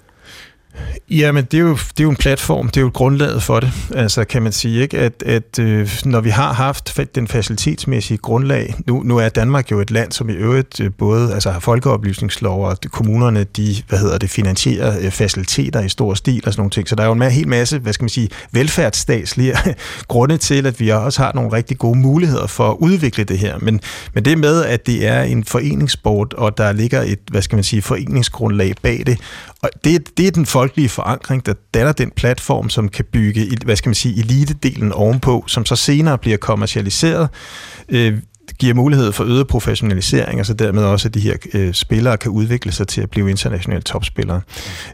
[1.11, 3.73] Jamen, det er, jo, det er jo en platform, det er jo grundlaget for det,
[3.95, 4.99] altså kan man sige, ikke?
[4.99, 9.81] at, at øh, når vi har haft den facilitetsmæssige grundlag, nu, nu er Danmark jo
[9.81, 14.19] et land, som i øvrigt øh, både altså har folkeoplysningslov, og kommunerne, de, hvad hedder
[14.19, 17.13] det, finansierer øh, faciliteter i stor stil og sådan nogle ting, så der er jo
[17.13, 19.55] en hel masse, hvad skal man sige, velfærdsstatslige
[20.09, 23.59] grunde til, at vi også har nogle rigtig gode muligheder for at udvikle det her,
[23.59, 23.81] men,
[24.15, 27.65] men det med, at det er en foreningssport, og der ligger et, hvad skal man
[27.65, 29.19] sige, foreningsgrundlag bag det,
[29.65, 33.77] og det, det er den folkelige forankring, der danner den platform, som kan bygge, hvad
[33.77, 37.29] skal man sige, elitedelen ovenpå, som så senere bliver kommercialiseret.
[37.89, 38.19] Øh,
[38.59, 42.31] giver mulighed for øget professionalisering, og så dermed også, at de her øh, spillere kan
[42.31, 44.41] udvikle sig til at blive internationale topspillere,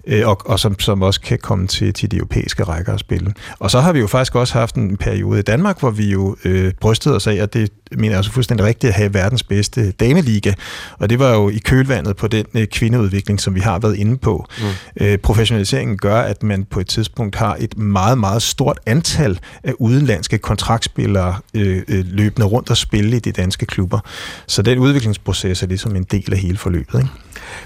[0.06, 3.34] øh, og, og som, som også kan komme til, til de europæiske rækker at spille.
[3.58, 6.36] Og så har vi jo faktisk også haft en periode i Danmark, hvor vi jo
[6.44, 9.90] øh, brystede os af, og det mener jeg også fuldstændig rigtigt, at have verdens bedste
[9.90, 10.52] dameliga,
[10.98, 14.16] og det var jo i kølvandet på den øh, kvindeudvikling, som vi har været inde
[14.16, 14.46] på.
[14.58, 15.04] Mm.
[15.04, 19.72] Øh, professionaliseringen gør, at man på et tidspunkt har et meget, meget stort antal af
[19.78, 23.98] udenlandske kontraktspillere øh, øh, løbende rundt og spille i det danske klubber.
[24.46, 26.98] Så den udviklingsproces er ligesom en del af hele forløbet.
[26.98, 27.10] Ikke?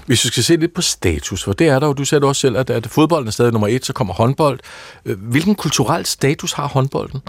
[0.05, 2.39] Hvis vi skal se lidt på status, for det er der jo, du sagde også
[2.39, 4.59] selv, at, at fodbolden er stadig nummer et, så kommer håndbold.
[5.05, 7.21] Øh, hvilken kulturel status har håndbolden?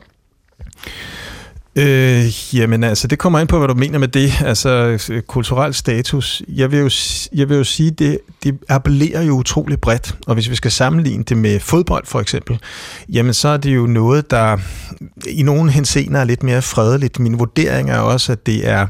[1.79, 4.43] Øh, jamen altså, det kommer ind på, hvad du mener med det.
[4.45, 6.43] Altså, kulturel status.
[6.49, 6.91] Jeg vil jo,
[7.35, 10.17] jeg vil jo sige, det, det appellerer jo utrolig bredt.
[10.27, 12.59] Og hvis vi skal sammenligne det med fodbold for eksempel,
[13.09, 14.59] jamen så er det jo noget, der
[15.27, 17.19] i nogle henseender er lidt mere fredeligt.
[17.19, 18.87] Min vurdering er også, at det er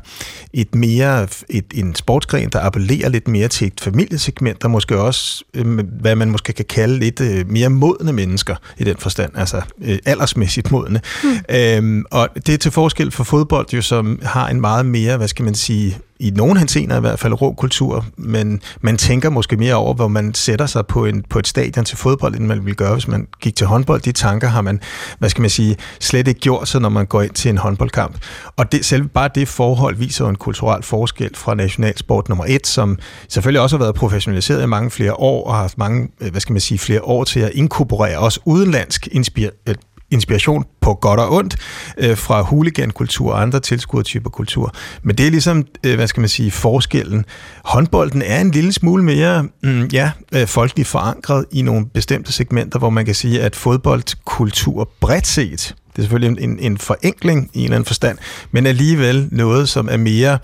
[0.52, 5.44] et mere, et, en sportsgren, der appellerer lidt mere til et familiesegment, der måske også,
[5.54, 9.62] øh, hvad man måske kan kalde lidt øh, mere modne mennesker i den forstand, altså
[9.82, 11.00] øh, aldersmæssigt modne.
[11.24, 11.56] Mm.
[11.56, 15.28] Øhm, og det er til forskel for fodbold jo, som har en meget mere, hvad
[15.28, 19.56] skal man sige, i nogen henseender i hvert fald rå kultur, men man tænker måske
[19.56, 22.64] mere over, hvor man sætter sig på, en, på et stadion til fodbold, end man
[22.64, 24.00] ville gøre, hvis man gik til håndbold.
[24.00, 24.80] De tanker har man,
[25.18, 28.16] hvad skal man sige, slet ikke gjort sig, når man går ind til en håndboldkamp.
[28.56, 32.98] Og det, selv bare det forhold viser en kulturel forskel fra nationalsport nummer et, som
[33.28, 36.52] selvfølgelig også har været professionaliseret i mange flere år, og har haft mange, hvad skal
[36.52, 41.56] man sige, flere år til at inkorporere også udenlandsk inspir- inspiration på godt og ondt
[41.98, 44.74] øh, fra huligankultur og andre tilskuertyper kultur.
[45.02, 47.24] Men det er ligesom, øh, hvad skal man sige, forskellen.
[47.64, 52.78] Håndbolden er en lille smule mere mm, ja, øh, folkeligt forankret i nogle bestemte segmenter,
[52.78, 57.58] hvor man kan sige, at fodboldkultur bredt set det er selvfølgelig en, en forenkling i
[57.58, 58.18] en eller anden forstand,
[58.50, 60.38] men alligevel noget, som er mere...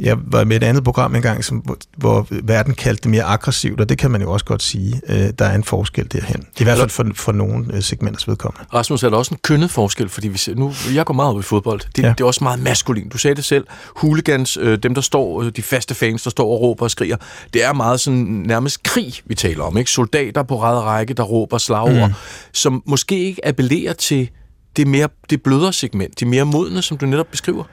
[0.00, 3.80] Jeg var med et andet program engang, som, hvor, hvor verden kaldte det mere aggressivt,
[3.80, 5.00] og det kan man jo også godt sige.
[5.08, 6.46] Øh, der er en forskel derhen.
[6.60, 8.66] I hvert fald for, for nogle øh, segmenters vedkommende.
[8.74, 10.08] Rasmus, er der også en kønnet forskel?
[10.08, 11.80] Fordi vi ser, nu, jeg går meget op i fodbold.
[11.96, 12.08] Det, ja.
[12.08, 13.08] det er også meget maskulin.
[13.08, 13.66] Du sagde det selv.
[13.96, 17.16] Hooligans, øh, dem der står, øh, de faste fans, der står og råber og skriger,
[17.54, 19.76] det er meget sådan nærmest krig, vi taler om.
[19.76, 19.90] Ikke?
[19.90, 22.14] Soldater på række, der råber slagord, mm.
[22.52, 24.30] som måske ikke appellerer til
[24.76, 27.64] det, mere, det blødere segment, de mere modne, som du netop beskriver?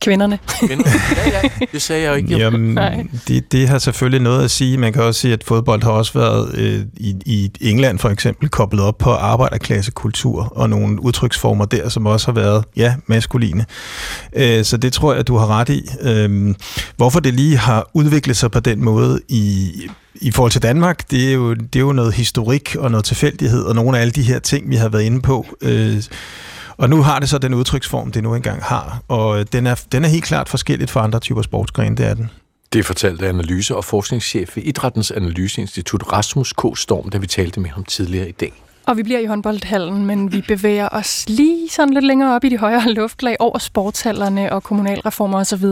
[0.00, 0.38] Kvinderne.
[0.60, 0.90] Kvinderne.
[1.16, 2.36] Ja, ja, det sagde jeg jo ikke.
[2.36, 2.76] Jamen,
[3.28, 4.78] det, det har selvfølgelig noget at sige.
[4.78, 8.48] Man kan også sige, at fodbold har også været øh, i, i England for eksempel
[8.48, 13.66] koblet op på arbejderklassekultur og nogle udtryksformer der, som også har været, ja, maskuline.
[14.32, 15.82] Øh, så det tror jeg, at du har ret i.
[16.02, 16.54] Øh,
[16.96, 19.72] hvorfor det lige har udviklet sig på den måde i
[20.20, 23.62] i forhold til Danmark, det er, jo, det er jo noget historik og noget tilfældighed,
[23.62, 25.46] og nogle af alle de her ting, vi har været inde på.
[25.62, 26.02] Øh,
[26.76, 29.74] og nu har det så den udtryksform, det nu engang har, og øh, den er,
[29.92, 32.30] den er helt klart forskelligt fra andre typer sportsgrene, det er den.
[32.72, 36.62] Det fortalte analyse- og forskningschef ved Idrættens Analyseinstitut Rasmus K.
[36.74, 38.52] Storm, da vi talte med ham tidligere i dag.
[38.86, 42.48] Og vi bliver i håndboldhallen, men vi bevæger os lige sådan lidt længere op i
[42.48, 45.64] de højere luftlag over sportshallerne og kommunalreformer osv.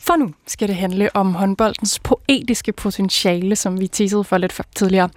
[0.00, 4.64] For nu skal det handle om håndboldens poetiske potentiale, som vi teasede for lidt for
[4.76, 5.08] tidligere.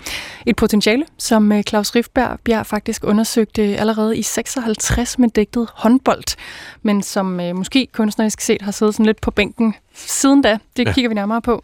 [0.45, 6.38] Et potentiale, som øh, Claus Riffberg Bjerg faktisk undersøgte allerede i 56 med digtet håndbold,
[6.82, 10.58] men som øh, måske kunstnerisk set har siddet sådan lidt på bænken siden da.
[10.78, 10.93] Det ja.
[10.93, 11.63] kigger vi nærmere på.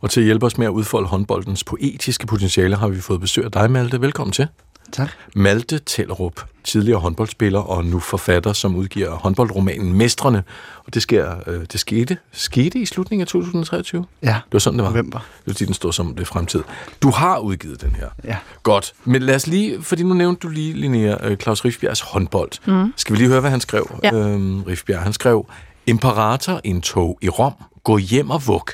[0.00, 3.44] Og til at hjælpe os med at udfolde håndboldens poetiske potentiale, har vi fået besøg
[3.44, 4.00] af dig, Malte.
[4.00, 4.48] Velkommen til.
[4.92, 5.10] Tak.
[5.34, 10.42] Malte Tellerup, tidligere håndboldspiller og nu forfatter, som udgiver håndboldromanen Mestrene.
[10.86, 14.04] Og det, sker, øh, det skete, skete i slutningen af 2023?
[14.22, 14.90] Ja, Det var sådan, det var.
[14.90, 15.18] november.
[15.18, 16.62] Det var fordi, den stod som det fremtid.
[17.02, 18.08] Du har udgivet den her.
[18.24, 18.36] Ja.
[18.62, 18.92] Godt.
[19.04, 22.50] Men lad os lige, fordi nu nævnte du lige, Linnea, øh, Claus Rifbjergs håndbold.
[22.66, 22.92] Mm.
[22.96, 24.14] Skal vi lige høre, hvad han skrev, Ja.
[24.14, 25.02] øhm, Rifbjerg?
[25.02, 25.46] Han skrev,
[25.86, 27.52] Imperator indtog i Rom,
[27.84, 28.68] gå hjem og vug.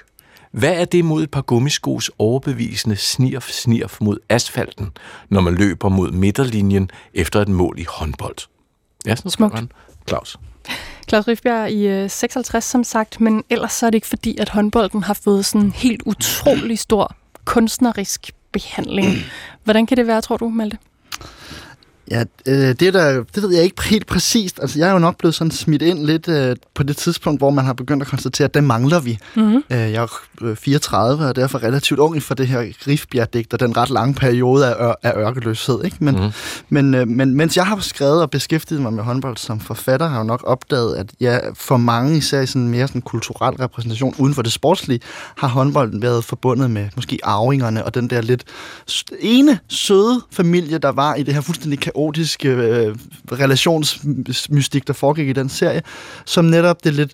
[0.52, 4.90] Hvad er det mod et par gummiskos overbevisende snirf, snirf mod asfalten,
[5.28, 8.36] når man løber mod midterlinjen efter et mål i håndbold?
[9.06, 9.54] Ja, sådan Smukt.
[9.54, 9.72] han.
[10.08, 10.38] Claus.
[11.08, 14.48] Claus Rifbjerg i øh, 56, som sagt, men ellers så er det ikke fordi, at
[14.48, 19.06] håndbolden har fået sådan en helt utrolig stor kunstnerisk behandling.
[19.64, 20.78] Hvordan kan det være, tror du, Malte?
[22.12, 24.58] Ja, øh, det, er der, det ved jeg ikke helt præcist.
[24.62, 27.50] Altså, jeg er jo nok blevet sådan smidt ind lidt øh, på det tidspunkt, hvor
[27.50, 29.18] man har begyndt at konstatere, at det mangler vi.
[29.36, 29.56] Mm-hmm.
[29.70, 33.60] Øh, jeg er øh, 34 og er derfor relativt ung for det her Rifbjerg-digt og
[33.60, 35.84] den ret lange periode af, ør- af ørkeløshed.
[35.84, 35.96] Ikke?
[36.00, 36.30] Men, Mhm.
[36.68, 40.14] men, øh, men mens jeg har skrevet og beskæftiget mig med håndbold som forfatter, har
[40.14, 44.14] jeg jo nok opdaget, at ja, for mange, især i sådan mere sådan kulturel repræsentation
[44.18, 45.00] uden for det sportslige,
[45.36, 48.44] har håndbolden været forbundet med måske arvingerne og den der lidt
[49.20, 52.01] ene søde familie, der var i det her fuldstændig kaotiske
[52.44, 52.96] øh,
[53.32, 55.82] relationsmystik, der foregik i den serie,
[56.24, 57.12] som netop det lidt,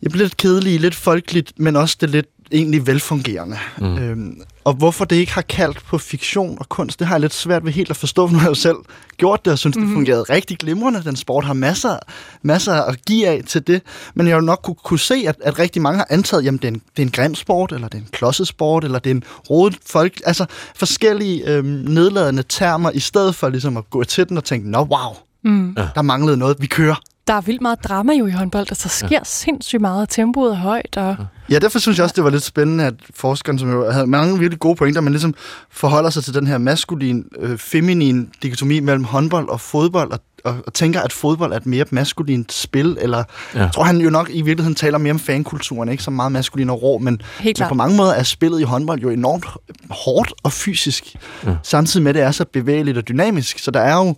[0.00, 3.56] lidt kedelige, lidt folkeligt, men også det lidt egentlig velfungerende.
[3.78, 3.98] Mm.
[3.98, 7.34] Øhm, og hvorfor det ikke har kaldt på fiktion og kunst, det har jeg lidt
[7.34, 8.76] svært ved helt at forstå, for nu har jeg jo selv
[9.16, 9.90] gjort det, og synes, mm-hmm.
[9.90, 11.04] det fungerede rigtig glimrende.
[11.04, 11.98] Den sport har masser,
[12.42, 13.82] masser at give af til det,
[14.14, 16.64] men jeg vil nok kunne, kunne se, at, at rigtig mange har antaget, jamen det
[16.64, 19.10] er, en, det er en grim sport, eller det er en klodset sport, eller det
[19.10, 24.04] er en rodet folk, altså forskellige øhm, nedladende termer, i stedet for ligesom at gå
[24.04, 25.74] til den og tænke, nå wow, Mm.
[25.94, 27.00] der manglede noget, vi kører.
[27.26, 29.18] Der er vildt meget drama jo i håndbold, der sker ja.
[29.24, 31.16] sindssygt meget, og tempoet er højt, og
[31.50, 34.38] Ja, derfor synes jeg også, det var lidt spændende, at forskeren, som jo havde mange
[34.38, 35.34] virkelig gode pointer, men ligesom
[35.70, 40.56] forholder sig til den her maskulin, øh, feminin dikotomi mellem håndbold og fodbold, og, og,
[40.66, 43.60] og tænker, at fodbold er et mere maskulint spil, eller Ja.
[43.60, 46.70] jeg tror han jo nok i virkeligheden taler mere om fankulturen, ikke så meget maskulin
[46.70, 49.46] og rå, men, helt men på mange måder er spillet i håndbold jo enormt
[49.90, 51.56] hårdt og fysisk, ja.
[51.62, 54.14] samtidig med, at det er så bevægeligt og dynamisk, så der er jo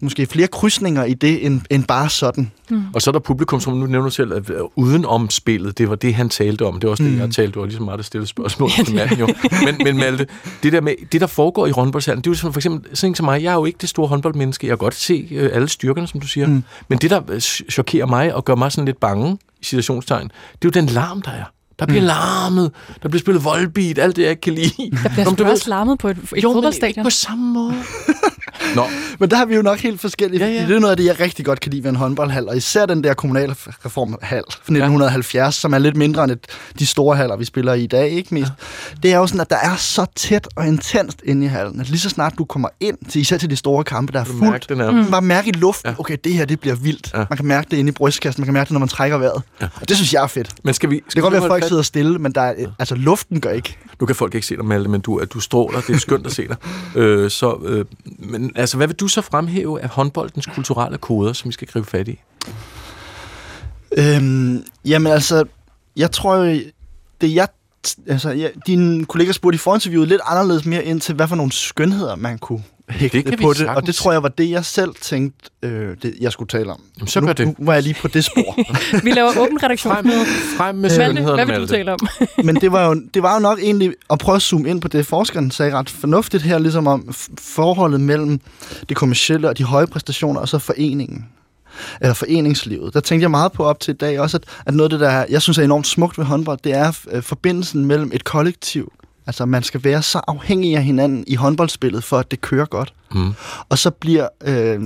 [0.00, 2.50] måske flere krydsninger i det, end, end bare sådan.
[2.94, 5.88] Og så er der publikum, som nu nævner selv, at øh, uden om spillet, det
[5.90, 6.74] var det, han talte om.
[6.74, 7.18] Det var også det, Mm.
[7.18, 7.52] jeg talte.
[7.52, 9.28] Det var ligesom meget at stille spørgsmål til manden jo.
[9.64, 10.26] Men, men Malte,
[10.62, 13.14] det der, med, det der foregår i håndboldshallen, det er jo sådan, for eksempel sådan
[13.14, 13.42] som mig.
[13.42, 14.66] Jeg er jo ikke det store håndboldmenneske.
[14.66, 16.46] Jeg kan godt se øh, alle styrkerne, som du siger.
[16.46, 16.62] Mm.
[16.88, 20.32] Men det, der øh, chokerer mig og gør mig sådan lidt bange, i situationstegn, det
[20.52, 21.44] er jo den larm, der er.
[21.78, 22.06] Der bliver mm.
[22.06, 22.70] larmet,
[23.02, 24.70] der bliver spillet voldbeat, alt det, jeg ikke kan lide.
[25.02, 27.04] Der bliver Nå, men sgu ved- også larmet på et, et jo, men ikke fodboldstadion.
[27.04, 27.74] på samme måde.
[28.76, 28.84] Nå,
[29.18, 31.04] Men der har vi jo nok helt forskellige, Ja, ja, det er noget af det,
[31.04, 35.34] jeg rigtig godt kan lide ved en håndboldhal, og især den der kommunalreformhal fra 1970,
[35.34, 35.50] ja.
[35.50, 36.46] som er lidt mindre end et,
[36.78, 38.50] de store haller, vi spiller i i dag, ikke mest.
[38.92, 38.96] Ja.
[39.02, 41.88] Det er jo sådan, at der er så tæt og intenst inde i hallen, at
[41.88, 44.38] lige så snart du kommer ind, til, især til de store kampe, der er du
[44.38, 44.90] fuldt, den her.
[44.90, 45.10] mm.
[45.10, 45.94] bare mærke i luften, Ja.
[46.00, 47.10] okay, det her, det bliver vildt.
[47.14, 47.18] Ja.
[47.30, 49.42] Man kan mærke det inde i brystkassen, man kan mærke det, når man trækker vejret.
[49.60, 49.66] Ja.
[49.80, 50.50] Og det synes jeg er fedt.
[50.64, 50.94] Men skal vi...
[50.96, 53.50] Det Skal kan godt vi være, folk sidder stille, men der er, altså, luften gør
[53.50, 53.78] ikke.
[54.00, 55.80] Nu kan folk ikke se dig, Malte, men du, du stråler.
[55.80, 56.56] Det er skønt at se dig.
[56.94, 57.84] Øh, så, øh,
[58.18, 61.86] men altså, hvad vil du så fremhæve af håndboldens kulturelle koder, som vi skal gribe
[61.86, 62.20] fat i?
[63.98, 65.44] Øhm, jamen altså,
[65.96, 66.36] jeg tror
[67.20, 67.48] det jeg,
[68.06, 71.52] altså, ja, dine kolleger spurgte i forinterviewet lidt anderledes mere ind til, hvad for nogle
[71.52, 73.86] skønheder man kunne hægte Det på det, og sagtens.
[73.86, 76.80] det tror jeg var det, jeg selv tænkte, øh, det, jeg skulle tale om.
[76.98, 77.46] Jamen, så nu, gør det.
[77.46, 78.56] nu var jeg lige på det spor.
[79.04, 80.24] Vi laver åben Frem, redaktionsmøde.
[80.56, 81.98] frem med Malte, skønhederne, hvad vil du tale om?
[82.44, 84.88] Men det var, jo, det var jo nok egentlig at prøve at zoome ind på
[84.88, 88.40] det, forskeren sagde ret fornuftigt her, ligesom om forholdet mellem
[88.88, 91.26] det kommercielle og de høje præstationer, og så foreningen
[92.00, 92.94] eller foreningslivet.
[92.94, 95.00] Der tænkte jeg meget på op til i dag også, at, at noget af det,
[95.00, 98.92] der jeg synes er enormt smukt ved håndbold, det er øh, forbindelsen mellem et kollektiv.
[99.28, 102.92] Altså, man skal være så afhængig af hinanden i håndboldspillet, for at det kører godt.
[103.12, 103.34] Mm.
[103.68, 104.80] Og så bliver, øh,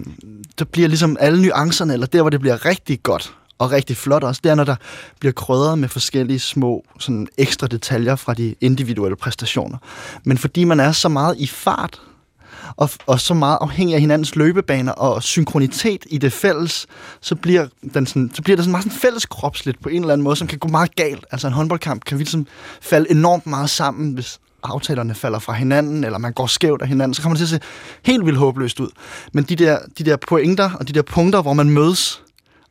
[0.59, 4.25] der bliver ligesom alle nuancerne, eller der, hvor det bliver rigtig godt, og rigtig flot
[4.25, 4.77] også, det er, når der
[5.21, 9.79] bliver krydret med forskellige små sådan ekstra detaljer fra de individuelle præstationer.
[10.25, 12.01] Men fordi man er så meget i fart,
[12.77, 16.87] og, og så meget afhængig af hinandens løbebaner og synkronitet i det fælles,
[17.21, 20.13] så bliver, den sådan, så bliver det sådan meget sådan fælles kropsligt på en eller
[20.13, 21.27] anden måde, som kan gå meget galt.
[21.31, 22.47] Altså en håndboldkamp kan ligesom
[22.81, 27.15] falde enormt meget sammen, hvis aftalerne falder fra hinanden, eller man går skævt af hinanden,
[27.15, 27.69] så kommer det til at se
[28.03, 28.89] helt vildt håbløst ud.
[29.33, 32.23] Men de der, de der pointer og de der punkter, hvor man mødes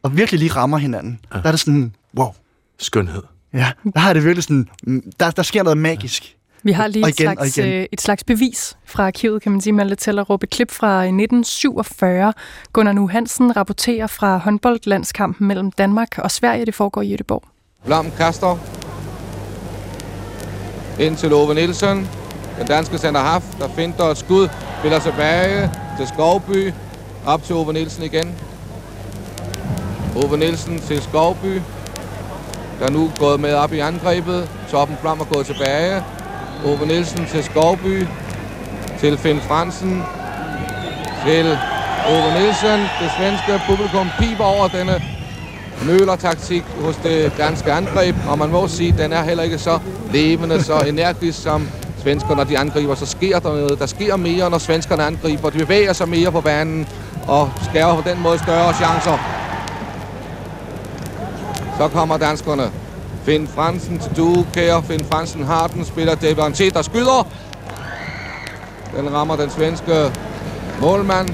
[0.03, 1.39] og virkelig lige rammer hinanden, ja.
[1.39, 2.29] der er det sådan, wow.
[2.79, 3.23] Skønhed.
[3.53, 6.35] Ja, der har det virkelig sådan, mm, der, der sker noget magisk.
[6.63, 7.73] Vi har lige et, igen, slags, igen.
[7.73, 10.43] øh, et slags bevis fra arkivet, kan man sige, Malte Tellerup.
[10.43, 12.33] Et klip fra 1947.
[12.73, 16.65] Gunnar Nu Hansen rapporterer fra håndboldlandskampen mellem Danmark og Sverige.
[16.65, 17.47] Det foregår i Göteborg.
[17.85, 18.57] Blom kaster.
[20.99, 22.07] Ind til Ove Nielsen.
[22.59, 24.47] Den danske center half, der finder et skud,
[24.79, 26.73] spiller tilbage til Skovby.
[27.25, 28.35] Op til Ove Nielsen igen.
[30.15, 31.61] Ove Nielsen til Skovby.
[32.79, 34.49] Der er nu gået med op i angrebet.
[34.71, 36.03] Toppen Blom er gået tilbage.
[36.65, 38.07] Ove Nielsen til Skovby.
[38.99, 40.03] Til Finn Fransen.
[41.25, 41.57] Til
[42.09, 42.79] Ove Nielsen.
[42.79, 45.01] Det svenske publikum piber over denne
[45.85, 48.15] nøler-taktik hos det danske angreb.
[48.29, 49.79] Og man må sige, at den er heller ikke så
[50.11, 51.67] levende, så energisk som
[52.03, 52.95] svenskerne, når de angriber.
[52.95, 53.79] Så sker der noget.
[53.79, 55.49] Der sker mere, når svenskerne angriber.
[55.49, 56.87] De bevæger sig mere på banen
[57.27, 59.17] og skærer på den måde større chancer.
[61.77, 62.71] Så kommer danskerne.
[63.25, 64.81] Finn Fransen til Duekær.
[64.81, 65.85] Finn Fransen har den.
[65.85, 67.27] Spiller Devanté, der skyder.
[68.97, 70.11] Den rammer den svenske
[70.81, 71.29] målmand.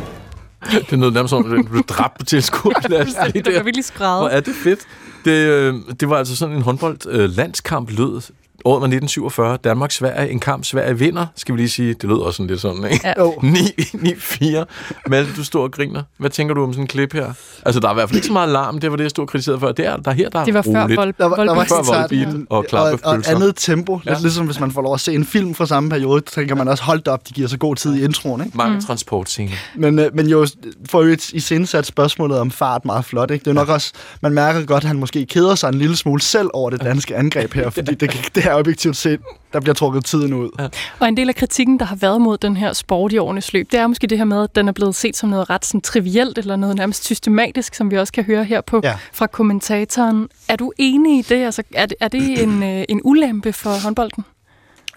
[0.72, 3.16] Det er nærmest som, at den blev dræbt på tilskuerpladsen.
[3.24, 4.20] Ja, det var virkelig skrædder.
[4.20, 4.80] Hvor er det fedt.
[5.26, 8.22] Det, øh, det var altså sådan en håndbold øh, landskamp lød.
[8.66, 9.58] Året var 1947.
[9.64, 10.30] Danmark-Sverige.
[10.32, 11.94] En kamp Sverige vinder, skal vi lige sige.
[11.94, 13.08] Det lød også sådan lidt sådan, ikke?
[13.08, 13.14] Ja.
[13.14, 14.66] 9-4.
[15.08, 16.04] Malte, du står og griner.
[16.18, 17.34] Hvad tænker du om sådan en klip her?
[17.66, 18.80] Altså, der er i hvert fald ikke så meget larm.
[18.80, 19.72] Det var det, jeg stod og kritiserede før.
[19.72, 20.98] Det er, der her, der er Det var før roligt.
[20.98, 21.66] vold, Der var, der var.
[21.66, 22.66] Før helt klart- voldbeat og
[23.04, 23.96] og, og andet tempo.
[23.96, 24.22] Lidt Ja.
[24.22, 26.68] ligesom hvis man får lov at se en film fra samme periode, så tænker man
[26.68, 28.46] også, hold op, de giver så god tid i introen.
[28.46, 28.58] Ikke?
[28.58, 29.52] Mange transportscener.
[29.76, 30.48] Men, øh, men jo,
[30.90, 33.32] for jo i sat spørgsmålet om fart meget flot.
[33.32, 33.44] Ikke?
[33.44, 36.22] Det er nok også, man mærker godt, at han måske keder sig en lille smule
[36.22, 39.20] selv over det danske angreb her, fordi det, det er objektivt set,
[39.54, 40.70] der bliver trukket tiden ud.
[41.00, 43.72] Og en del af kritikken, der har været mod den her sport i årenes løb,
[43.72, 45.82] det er måske det her med, at den er blevet set som noget ret sådan,
[45.82, 48.98] trivielt eller noget nærmest systematisk, som vi også kan høre her på Ja.
[49.14, 50.28] fra kommentatoren.
[50.48, 51.46] Er du enig i det?
[51.46, 54.26] Altså, er det, er det en, øh, en ulempe for håndbolden?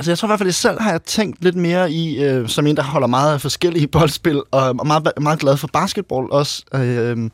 [0.01, 2.49] Altså jeg tror i hvert fald, at selv har jeg tænkt lidt mere i, øh,
[2.49, 6.27] som en, der holder meget af forskellige boldspil, og er meget, meget glad for basketball
[6.31, 7.31] også, øh,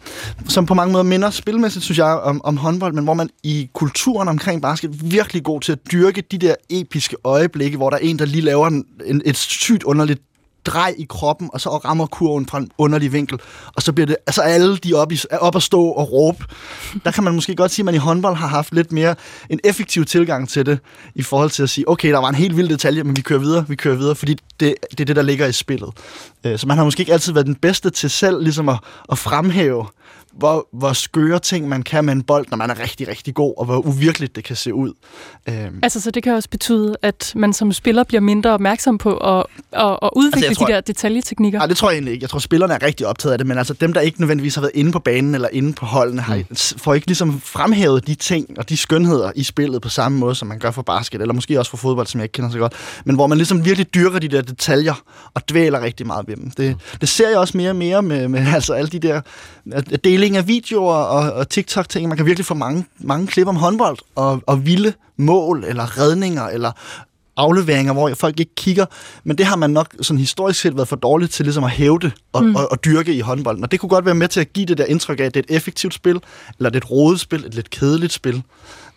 [0.49, 3.71] som på mange måder minder spilmæssigt, synes jeg, om, om håndbold, men hvor man i
[3.73, 8.01] kulturen omkring basket virkelig god til at dyrke de der episke øjeblikke, hvor der er
[8.01, 10.21] en, der lige laver en, en, et sygt underligt
[10.67, 13.41] drej i kroppen, og så rammer kurven fra en underlig vinkel,
[13.75, 16.45] og så bliver det, altså alle de op, i, op at stå og råbe.
[17.05, 19.15] Der kan man måske godt sige, at man i håndbold har haft lidt mere
[19.51, 20.79] en effektiv tilgang til det,
[21.15, 23.41] i forhold til at sige, okay, der var en helt vild detalje, men vi kører
[23.41, 25.91] videre, vi kører videre, fordi det, det er det, der ligger i spillet.
[26.45, 28.79] Øh, så man har måske ikke altid været den bedste til selv ligesom at,
[29.13, 29.87] at fremhæve,
[30.39, 33.55] hvor, hvor skøre ting man kan med en bold, når man er rigtig, rigtig god,
[33.59, 34.93] og hvor uvirkeligt det kan se ud.
[35.49, 39.17] Øhm, Altså, så det kan også betyde, at man som spiller bliver mindre opmærksom på
[39.17, 41.59] at, at, at udvikle Altså, tror- de der detaljeteknikker.
[41.59, 42.25] Nej, det tror jeg egentlig ikke.
[42.25, 44.63] Jeg tror, spillerne er rigtig optaget af det, men altså dem, der ikke nødvendigvis har
[44.63, 46.43] været inde på banen eller inde på holdene, har,
[46.77, 50.49] får ikke ligesom fremhævet de ting og de skønheder i spillet på samme måde, som
[50.49, 52.73] man gør for basket, eller måske også for fodbold, som jeg ikke kender så godt,
[53.05, 54.95] men hvor man ligesom virkelig dyrker de der detaljer
[55.35, 56.51] og dvæler rigtig meget ved dem.
[56.51, 59.21] Det, det ser jeg også mere og mere med, med altså alle de der
[59.73, 62.09] at- deling af videoer og, og TikTok-ting.
[62.09, 66.43] Man kan virkelig få mange, mange klip om håndbold og, og vilde mål eller redninger
[66.43, 66.73] eller
[67.37, 68.87] afleveringer, hvor folk ikke kigger.
[69.25, 72.11] Men det har man nok sådan historisk set været for dårligt til ligesom at hævde
[72.33, 72.57] og, mm.
[72.57, 73.65] og, og dyrke i håndbolden.
[73.65, 75.41] Og det kunne godt være med til at give det der indtryk af, at det
[75.41, 76.21] er et effektivt spil,
[76.59, 78.43] eller det er et rodet spil, et lidt kedeligt spil.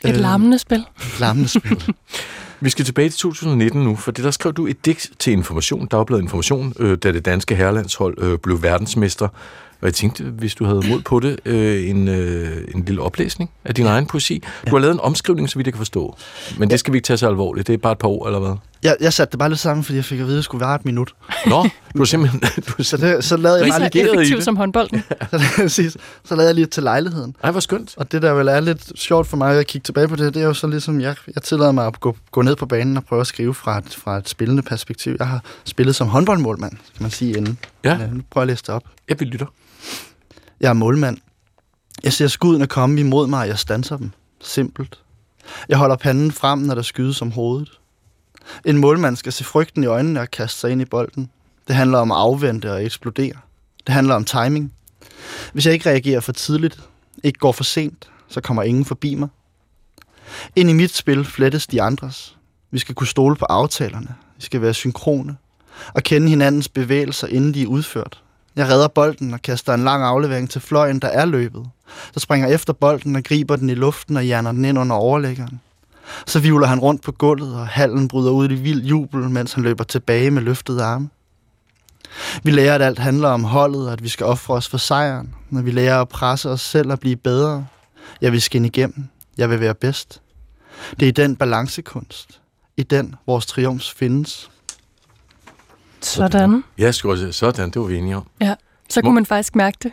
[0.05, 0.79] Et larmende spil.
[0.79, 1.83] Et larmende spil.
[2.61, 5.87] Vi skal tilbage til 2019 nu, for det der skrev du et digt til Information,
[5.87, 9.27] Dagbladet Information, øh, da det danske herrelandshold øh, blev verdensmester.
[9.81, 13.49] Og jeg tænkte, hvis du havde mod på det, øh, en, øh, en lille oplæsning
[13.65, 14.43] af din egen poesi.
[14.69, 16.15] Du har lavet en omskrivning, så vidt jeg kan forstå.
[16.57, 17.67] Men det skal vi ikke tage så alvorligt.
[17.67, 18.55] Det er bare et par ord, eller hvad?
[18.83, 20.65] Jeg, jeg satte det bare lidt sammen, fordi jeg fik at vide, at det skulle
[20.65, 21.13] være et minut.
[21.45, 21.63] Nå,
[21.93, 22.41] du har simpelthen...
[22.67, 25.03] Du har Så, det, så lavede jeg Lige bare så reageret i effektiv som håndbolden.
[25.69, 27.35] så, så lavede jeg lige til lejligheden.
[27.43, 27.93] Ej, hvor skønt.
[27.97, 30.41] Og det, der vel er lidt sjovt for mig at kigge tilbage på det, det
[30.41, 33.05] er jo så ligesom, jeg, jeg tillader mig at gå, gå ned på banen og
[33.05, 35.15] prøve at skrive fra et, fra et spillende perspektiv.
[35.19, 37.57] Jeg har spillet som håndboldmålmand, kan man sige inden.
[37.83, 37.93] Ja.
[37.93, 38.83] Øh, nu prøver jeg at læse det op.
[39.09, 39.45] Jeg vil lytte.
[40.61, 41.17] Jeg er målmand.
[42.03, 44.11] Jeg ser skuddene komme imod mig, og jeg stanser dem.
[44.41, 44.99] Simpelt.
[45.69, 47.79] Jeg holder panden frem, når der skydes om hovedet.
[48.65, 51.29] En målmand skal se frygten i øjnene og kaste sig ind i bolden.
[51.67, 53.33] Det handler om at afvente og eksplodere.
[53.87, 54.73] Det handler om timing.
[55.53, 56.79] Hvis jeg ikke reagerer for tidligt,
[57.23, 59.29] ikke går for sent, så kommer ingen forbi mig.
[60.55, 62.37] Ind i mit spil flettes de andres.
[62.71, 64.15] Vi skal kunne stole på aftalerne.
[64.35, 65.37] Vi skal være synkrone.
[65.93, 68.23] Og kende hinandens bevægelser, inden de er udført.
[68.59, 71.65] Jeg redder bolden og kaster en lang aflevering til fløjen, der er løbet.
[72.13, 75.61] Så springer efter bolden og griber den i luften og jerner den ind under overlæggeren.
[76.25, 79.63] Så vivler han rundt på gulvet, og hallen bryder ud i vild jubel, mens han
[79.63, 81.09] løber tilbage med løftede arme.
[82.43, 85.35] Vi lærer, at alt handler om holdet, og at vi skal ofre os for sejren.
[85.49, 87.65] Når vi lærer at presse os selv og blive bedre.
[88.21, 89.07] Jeg vil skinne igennem.
[89.37, 90.21] Jeg vil være bedst.
[90.99, 92.41] Det er i den balancekunst.
[92.77, 94.49] I den vores triumf findes.
[96.01, 96.63] Sådan.
[96.77, 98.23] Ja, skulle sådan, det var vi enige om.
[98.41, 98.55] Ja,
[98.89, 99.91] så kunne man faktisk mærke det.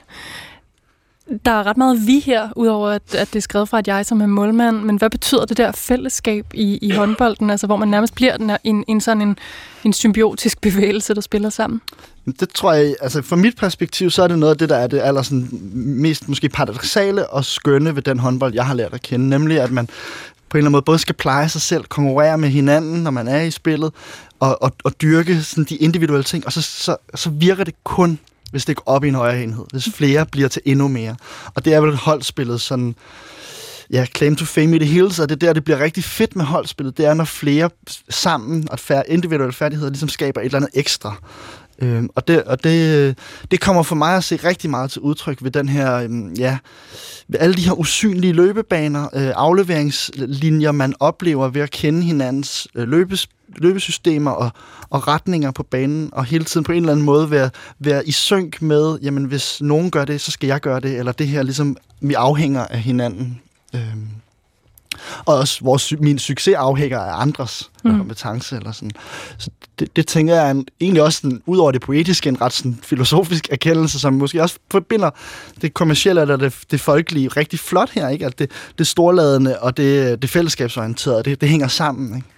[1.44, 4.06] Der er ret meget vi her, udover at, at det er skrevet fra et jeg
[4.06, 4.82] som er målmand.
[4.82, 8.50] Men hvad betyder det der fællesskab i, i håndbolden, altså hvor man nærmest bliver den,
[8.64, 9.38] en, en sådan en,
[9.84, 11.80] en symbiotisk bevægelse, der spiller sammen?
[12.40, 14.86] Det tror jeg, altså fra mit perspektiv, så er det noget af det, der er
[14.86, 19.02] det aller sådan, mest måske paradoxale og skønne ved den håndbold, jeg har lært at
[19.02, 19.28] kende.
[19.28, 19.88] Nemlig, at man
[20.48, 23.28] på en eller anden måde både skal pleje sig selv, konkurrere med hinanden, når man
[23.28, 23.92] er i spillet,
[24.40, 28.18] og, og, og dyrke sådan de individuelle ting, og så, så, så virker det kun
[28.50, 29.64] hvis det går op i en højere enhed.
[29.72, 31.16] Hvis flere bliver til endnu mere.
[31.54, 32.94] Og det er vel holdspillet sådan,
[33.90, 36.36] ja, claim to fame i det hele, så det er der, det bliver rigtig fedt
[36.36, 36.98] med holdspillet.
[36.98, 37.70] Det er, når flere
[38.10, 41.14] sammen og færre individuelle færdigheder ligesom skaber et eller andet ekstra.
[41.78, 43.18] Øhm, og det, og det,
[43.50, 46.58] det kommer for mig at se rigtig meget til udtryk ved den her, øhm, ja,
[47.28, 52.88] ved alle de her usynlige løbebaner, øh, afleveringslinjer, man oplever ved at kende hinandens øh,
[52.88, 54.50] løbes, løbesystemer og,
[54.90, 58.12] og retninger på banen, og hele tiden på en eller anden måde være, være i
[58.12, 61.42] synk med, jamen hvis nogen gør det, så skal jeg gøre det, eller det her
[61.42, 63.40] ligesom, vi afhænger af hinanden.
[63.74, 64.08] Øhm.
[65.24, 67.96] Og også vores, min succes afhænger af andres mm.
[67.96, 68.56] kompetence.
[68.56, 68.90] Eller sådan.
[69.38, 72.40] Så det, det tænker jeg er en, egentlig også, sådan, ud over det poetiske, en
[72.40, 75.10] ret sådan, filosofisk erkendelse, som måske også forbinder
[75.62, 78.08] det kommercielle eller det, det folkelige rigtig flot her.
[78.08, 78.26] Ikke?
[78.26, 82.16] At det, det storladende og det, det fællesskabsorienterede, det, det hænger sammen.
[82.16, 82.28] Ikke?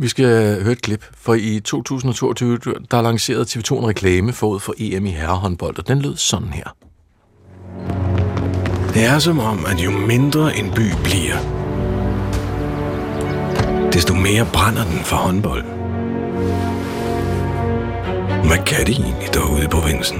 [0.00, 2.58] Vi skal høre et klip, for i 2022,
[2.90, 6.76] der lancerede TV2 en reklame forud for EM i herrehåndbold, og den lød sådan her.
[8.94, 11.36] Det er som om, at jo mindre en by bliver,
[13.92, 15.64] desto mere brænder den for håndbold.
[18.46, 20.18] Hvad kan det egentlig derude i provinsen?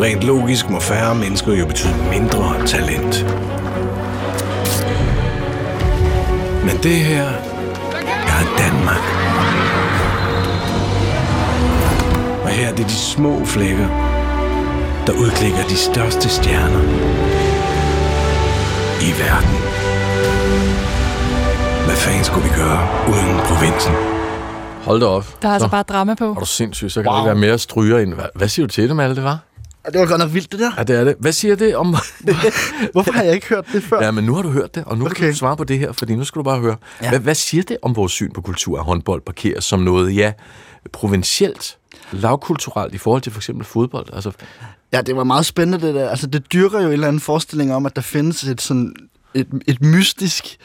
[0.00, 3.26] Rent logisk må færre mennesker jo betyde mindre talent.
[6.64, 7.24] Men det her
[8.28, 9.04] er Danmark.
[12.42, 14.07] Og her er det de små flækker,
[15.08, 16.82] der udklikker de største stjerner
[19.08, 19.58] i verden.
[21.86, 22.80] Hvad fanden skulle vi gøre
[23.12, 23.94] uden provinsen?
[24.82, 25.42] Hold da op.
[25.42, 26.30] Der er altså Så bare drama på.
[26.30, 27.16] er du sindssyg, så kan wow.
[27.16, 28.14] det ikke være mere stryger end...
[28.14, 29.38] Hvad, hvad siger du til det, Malte, det var?
[29.86, 30.70] Ja, det var godt nok vildt, det der.
[30.78, 31.16] Ja, det er det.
[31.20, 31.96] Hvad siger det om...
[32.92, 34.04] Hvorfor har jeg ikke hørt det før?
[34.04, 35.14] ja, men nu har du hørt det, og nu okay.
[35.14, 36.76] kan du svare på det her, fordi nu skal du bare høre.
[37.02, 37.08] Ja.
[37.08, 40.32] Hvad, hvad siger det om vores syn på kultur, at håndbold parkeres som noget, ja,
[40.92, 41.77] provincielt,
[42.12, 44.06] lavkulturelt i forhold til for eksempel fodbold?
[44.12, 44.30] Altså,
[44.92, 46.08] Ja, det var meget spændende det der.
[46.10, 48.94] Altså, det dyrker jo en eller anden forestilling om, at der findes et sådan
[49.34, 50.58] et, et mystisk,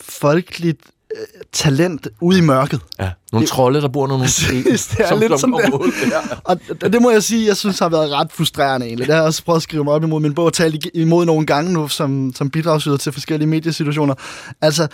[0.00, 0.80] folkeligt
[1.16, 2.80] øh, talent ude i mørket.
[3.00, 4.24] ja, nogle Det- trolde, der bor under nogle
[4.64, 6.40] Præcis, det er som lidt som er.
[6.44, 9.06] Og det, det må jeg sige, jeg synes har været ret frustrerende egentlig.
[9.06, 10.90] Det har jeg også prøvet at skrive mig op imod min bog og tale ig-
[10.94, 14.14] imod nogle gange nu, som, som bidragsyder til forskellige mediesituationer.
[14.62, 14.88] Altså,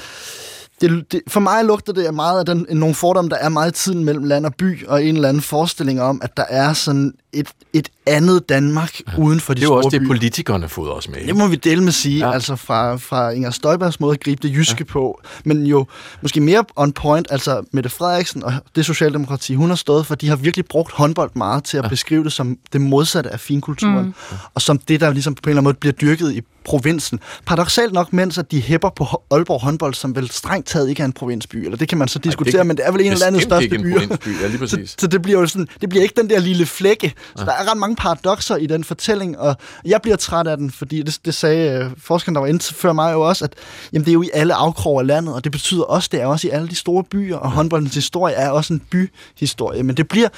[0.81, 3.75] det, det, for mig lugter det meget af den, nogle fordomme, der er meget i
[3.75, 7.12] tiden mellem land og by, og en eller anden forestilling om, at der er sådan
[7.35, 9.18] et, et andet Danmark ja.
[9.18, 10.07] uden for de Det er store også det, byer.
[10.09, 11.26] politikerne fodrer os med.
[11.26, 12.32] Det må vi dele med sige, Ja.
[12.35, 14.85] altså fra, fra Inger Støjbergs måde at gribe det jyske ja.
[14.85, 15.87] på, men jo
[16.22, 20.28] måske mere on point, altså Mette Frederiksen og det Socialdemokrati, hun har stået for, de
[20.28, 21.89] har virkelig brugt håndbold meget til at ja.
[21.89, 24.14] beskrive det som det modsatte af finkulturen, mm.
[24.55, 27.20] og som det, der ligesom på en eller anden måde bliver dyrket i provinsen.
[27.47, 31.05] Paradoxalt nok, mens at de hæpper på Aalborg håndbold, som vel strengt taget ikke er
[31.07, 33.26] en provinsby, eller det kan man så diskutere, det- men det er vel en eller
[33.26, 33.95] anden største by.
[34.43, 34.95] ja, lige Så, præcis.
[34.99, 37.12] så det bliver jo sådan, det bliver ikke den der lille flække.
[37.37, 40.70] Så der er ret mange paradoxer i den fortælling, og jeg bliver træt af den,
[40.70, 43.53] fordi det, det sagde øh, forskeren, der var inde til før mig jo også, at
[43.93, 46.27] jamen, det er jo i alle afkroge af landet, og det betyder også, det er
[46.27, 49.83] også i alle de store byer, og håndboldens historie er også en byhistorie.
[49.83, 50.29] Men det bliver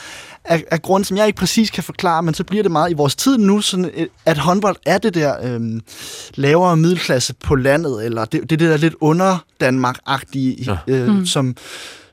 [0.44, 2.94] af, af grund, som jeg ikke præcis kan forklare, men så bliver det meget i
[2.94, 5.60] vores tid nu, sådan, øh, at håndbold er det der øh,
[6.34, 10.76] lavere middelklasse på landet, eller det, det er det der lidt under Danmark-agtige, Ja.
[10.88, 10.92] ja.
[10.92, 11.26] øh, mm.
[11.26, 11.56] som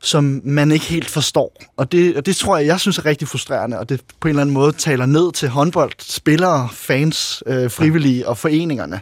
[0.03, 1.63] som man ikke helt forstår.
[1.77, 4.29] Og det, og det tror jeg, jeg synes er rigtig frustrerende, og det på en
[4.29, 9.01] eller anden måde taler ned til håndbold, spillere, fans, øh, frivillige og foreningerne.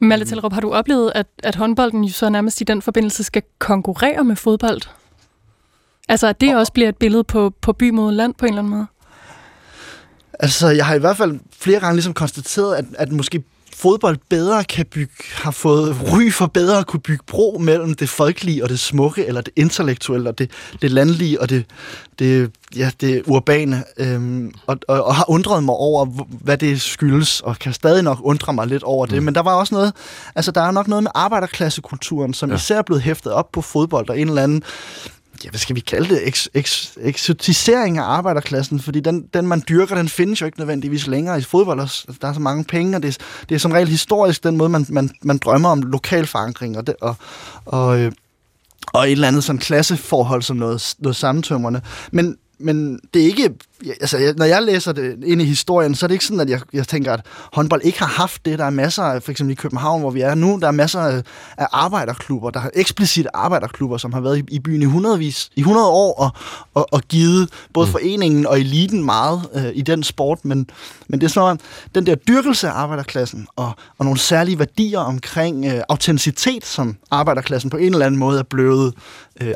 [0.00, 3.42] Malte Tellerup, har du oplevet, at, at håndbolden jo så nærmest i den forbindelse skal
[3.58, 4.80] konkurrere med fodbold?
[6.08, 8.62] Altså, at det også bliver et billede på, på by mod land på en eller
[8.62, 8.86] anden måde?
[10.40, 13.42] Altså, jeg har i hvert fald flere gange ligesom konstateret, at, at måske
[13.74, 18.08] fodbold bedre kan bygge, har fået ry for bedre at kunne bygge bro mellem det
[18.08, 20.50] folkelige og det smukke, eller det intellektuelle og det,
[20.82, 21.64] det landlige og det,
[22.18, 23.84] det, ja, det urbane.
[23.96, 28.18] Øhm, og, og, og har undret mig over, hvad det skyldes, og kan stadig nok
[28.22, 29.18] undre mig lidt over det.
[29.18, 29.24] Mm.
[29.24, 29.92] Men der var også noget,
[30.34, 32.56] altså der er nok noget med arbejderklassekulturen, som ja.
[32.56, 34.62] især er blevet hæftet op på fodbold, og en eller anden
[35.44, 39.62] ja, hvad skal vi kalde det, eks, eks, eksotisering af arbejderklassen, fordi den, den, man
[39.68, 41.80] dyrker, den findes jo ikke nødvendigvis længere i fodbold.
[41.80, 44.56] Altså, Der er så mange penge, og det, er- det er som regel historisk den
[44.56, 47.16] måde, man, man, man drømmer om lokal forankring, og, det, og,
[47.66, 48.12] og, øh,
[48.92, 51.82] og et eller andet sådan klasseforhold som noget, noget samtømmerne.
[52.12, 53.50] Men men det er ikke...
[54.00, 56.60] Altså, når jeg læser det ind i historien, så er det ikke sådan, at jeg,
[56.72, 57.20] jeg tænker, at
[57.52, 58.58] håndbold ikke har haft det.
[58.58, 61.00] Der er masser af, for eksempel i København, hvor vi er nu, der er masser
[61.00, 61.22] af,
[61.72, 65.88] arbejderklubber, der har eksplicit arbejderklubber, som har været i, i byen i, hundredvis, i 100
[65.88, 66.30] år og,
[66.74, 67.92] og, og givet både mm.
[67.92, 70.44] foreningen og eliten meget øh, i den sport.
[70.44, 70.66] Men,
[71.08, 71.60] men det er sådan,
[71.94, 77.70] den der dyrkelse af arbejderklassen og, og nogle særlige værdier omkring øh, autenticitet, som arbejderklassen
[77.70, 78.94] på en eller anden måde er blevet
[79.40, 79.52] øh,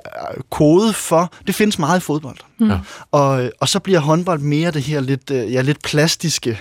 [0.51, 2.37] kode for, det findes meget i fodbold.
[2.59, 2.71] Mm.
[3.13, 6.61] Og, og så bliver håndbold mere det her lidt, øh, ja, lidt plastiske,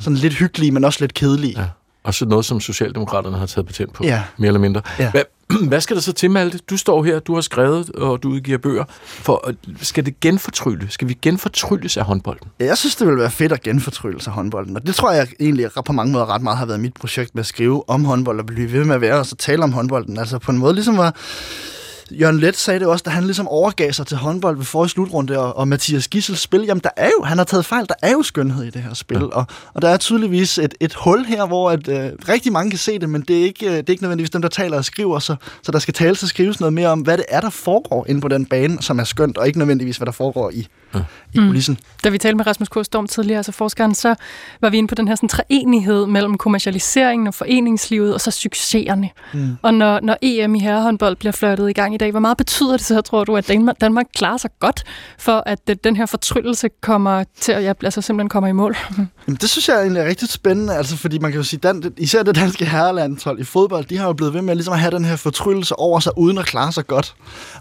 [0.00, 1.60] sådan lidt hyggelige, men også lidt kedelige.
[1.60, 1.66] Ja.
[2.04, 4.22] Og så noget, som Socialdemokraterne har taget patent på, Ja.
[4.36, 4.82] mere eller mindre.
[4.98, 5.10] Ja.
[5.10, 5.22] Hvad,
[5.68, 6.58] hvad skal der så til, Malte?
[6.70, 8.84] Du står her, du har skrevet, og du udgiver bøger.
[9.04, 10.86] For, skal det genfortrylle?
[10.90, 12.48] Skal vi genfortrylles af håndbolden?
[12.58, 15.66] Jeg synes, det ville være fedt at genfortrylle sig håndbolden, og det tror jeg egentlig
[15.86, 18.46] på mange måder ret meget har været mit projekt med at skrive om håndbold og
[18.46, 20.18] blive ved med at være og så tale om håndbolden.
[20.18, 21.14] Altså på en måde ligesom var...
[22.10, 25.38] Jørgen Let sagde det også, da han ligesom overgav sig til håndbold ved forrige slutrunde,
[25.38, 28.12] og, og Mathias Gissels spil, jamen der er jo, han har taget fejl, der er
[28.12, 29.24] jo skønhed i det her spil, ja.
[29.24, 32.78] og, og der er tydeligvis et, et hul her, hvor at, øh, rigtig mange kan
[32.78, 34.84] se det, men det er, ikke, øh, det er ikke nødvendigvis dem, der taler og
[34.84, 37.50] skriver, så, så der skal tales og skrives noget mere om, hvad det er, der
[37.50, 40.66] foregår inde på den bane, som er skønt, og ikke nødvendigvis, hvad der foregår i,
[40.94, 41.00] ja.
[41.34, 41.72] i kulissen.
[41.72, 42.00] Mm.
[42.04, 42.76] Da vi talte med Rasmus K.
[42.82, 44.14] Storm tidligere, altså forskeren, så
[44.60, 49.10] var vi inde på den her sådan, treenighed mellem kommercialiseringen og foreningslivet, og så succeserne.
[49.34, 49.56] Mm.
[49.62, 52.76] Og når, når EM i herrehåndbold bliver flirtet i gang i dag, hvor meget betyder
[52.76, 54.84] det så, tror du, at Danmark, Danmark klarer sig godt,
[55.18, 58.76] for at den her fortryllelse kommer til at, ja, altså simpelthen kommer i mål?
[59.26, 61.92] Jamen, det synes jeg egentlig er rigtig spændende, altså, fordi man kan jo sige, dan,
[61.96, 64.90] især det danske herrelandshold i fodbold, de har jo blevet ved med ligesom at have
[64.90, 67.14] den her fortryllelse over sig, uden at klare sig godt.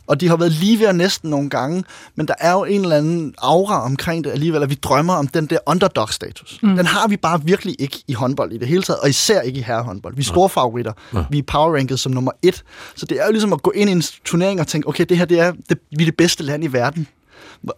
[0.08, 1.84] Og de har været lige ved at næsten nogle gange,
[2.16, 5.28] men der er jo en eller anden aura omkring det alligevel, at vi drømmer om
[5.28, 6.60] den der underdog-status.
[6.64, 6.76] Mm.
[6.76, 9.60] Den har vi bare virkelig ikke i håndbold i det hele taget, og især ikke
[9.60, 10.16] i herrehåndbold.
[10.16, 10.94] Vi er store favoritter.
[11.14, 11.24] Ja.
[11.30, 12.64] Vi er power-ranket som nummer et.
[12.96, 15.18] Så det er jo ligesom at gå ind i en turnering og tænke, okay, det
[15.18, 17.08] her det er, det, vi er det bedste land i verden.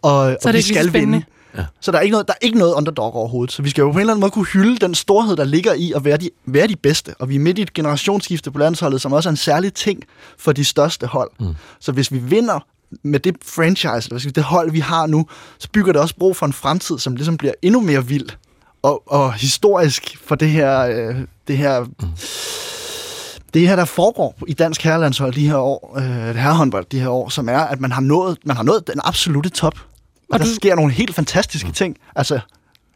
[0.01, 1.17] Og, og det vi så skal spændende.
[1.17, 1.25] vinde.
[1.57, 1.65] Ja.
[1.81, 3.51] Så der er, ikke noget, der er ikke noget underdog overhovedet.
[3.51, 5.73] Så vi skal jo på en eller anden måde kunne hylde den storhed, der ligger
[5.73, 7.13] i at være de, være de bedste.
[7.19, 10.03] Og vi er midt i et generationsskifte på landsholdet, som også er en særlig ting
[10.37, 11.31] for de største hold.
[11.39, 11.55] Mm.
[11.79, 12.59] Så hvis vi vinder
[13.03, 15.25] med det franchise, eller det hold, vi har nu,
[15.59, 18.29] så bygger det også brug for en fremtid, som ligesom bliver endnu mere vild
[18.81, 21.15] og, og historisk for det her, øh,
[21.47, 22.07] det her mm.
[23.53, 27.29] det her, der foregår i dansk herrelandshold de her år, øh, herrehåndbold de her år,
[27.29, 29.73] som er, at man har nået, man har nået den absolute top.
[29.75, 29.81] Og,
[30.33, 31.97] Og der du- sker nogle helt fantastiske ting.
[32.15, 32.39] Altså,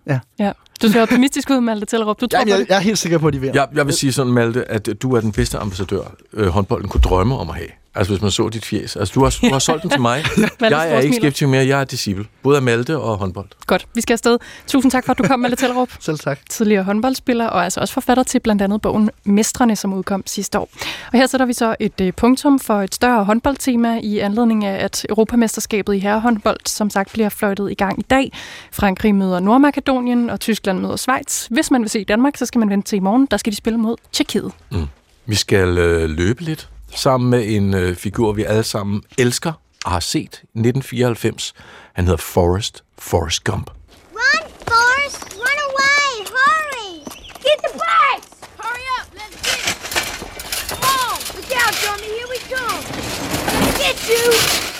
[0.07, 0.19] ja.
[0.39, 0.51] Ja.
[0.81, 2.21] Du ser optimistisk ud, Malte Tellerup.
[2.21, 2.67] Du tror Jamen, jeg, det?
[2.69, 3.61] jeg er helt sikker på, at de vinder.
[3.61, 6.01] Jeg, jeg vil sige sådan, Malte, at du er den bedste ambassadør,
[6.33, 7.67] øh, håndbolden kunne drømme om at have.
[7.95, 8.95] Altså, hvis man så dit fjes.
[8.95, 10.23] Altså, du har, du har solgt den til mig.
[10.61, 12.25] Jeg er ikke skeptisk mere, jeg er disciple.
[12.43, 13.47] Både af Malte og håndbold.
[13.67, 14.37] Godt, vi skal afsted.
[14.67, 15.89] Tusind tak for, at du kom, Malte Tellerup.
[15.99, 16.39] Selv tak.
[16.49, 20.69] Tidligere håndboldspiller, og altså også forfatter til blandt andet bogen Mestrene, som udkom sidste år.
[21.13, 24.83] Og her sætter vi så et øh, punktum for et større håndboldtema i anledning af,
[24.83, 28.31] at Europamesterskabet i herrehåndbold som sagt bliver fløjtet i gang i dag.
[28.71, 31.47] Frankrig møder Nordmakedonien, og Tyskland møder Schweiz.
[31.47, 33.27] Hvis man vil se Danmark, så skal man vente til i morgen.
[33.31, 34.51] Der skal de spille mod Tjekkiet.
[34.71, 34.87] Mm.
[35.25, 39.53] Vi skal øh, løbe lidt sammen med en øh, figur, vi alle sammen elsker
[39.85, 41.53] og har set 1994.
[41.93, 43.69] Han hedder Forrest, Forrest Gump.
[44.11, 45.35] Run, Forrest!
[45.35, 46.25] Run away!
[46.37, 47.03] Hurry!
[47.45, 48.29] Get the bikes!
[48.59, 49.07] Hurry up!
[49.19, 49.77] Let's get it!
[50.69, 51.17] Come on!
[51.35, 52.09] Look out, Johnny!
[52.17, 52.83] Here we come!
[53.81, 54.72] Get you!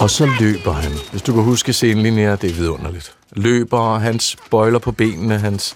[0.00, 0.92] Og så løber han.
[1.10, 3.12] Hvis du kan huske scenelinjer, det er vidunderligt.
[3.32, 5.74] Løber, hans bøjler på benene, hans,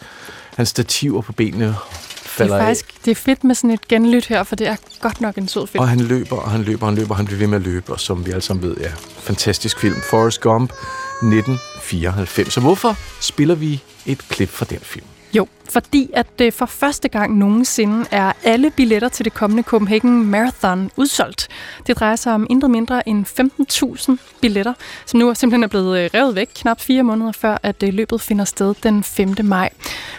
[0.57, 1.77] hans stativer på benene Det
[2.25, 5.21] falder er faktisk det er fedt med sådan et genlyt her, for det er godt
[5.21, 5.69] nok en sød af.
[5.69, 5.83] film.
[5.83, 7.65] Og han løber, og han løber, og han løber, og han bliver ved med at
[7.65, 9.97] løbe, og som vi alle sammen ved, ja, fantastisk film.
[10.11, 12.53] Forrest Gump, 1994.
[12.53, 15.07] Så hvorfor spiller vi et klip fra den film?
[15.33, 20.27] Jo, fordi at det for første gang nogensinde er alle billetter til det kommende Copenhagen
[20.27, 21.49] Marathon udsolgt.
[21.87, 23.27] Det drejer sig om intet mindre end
[24.11, 24.75] 15.000 billetter,
[25.07, 28.21] som nu simpelthen er blevet øh, revet væk knap fire måneder før, at øh, løbet
[28.21, 29.35] finder sted den 5.
[29.45, 29.71] maj.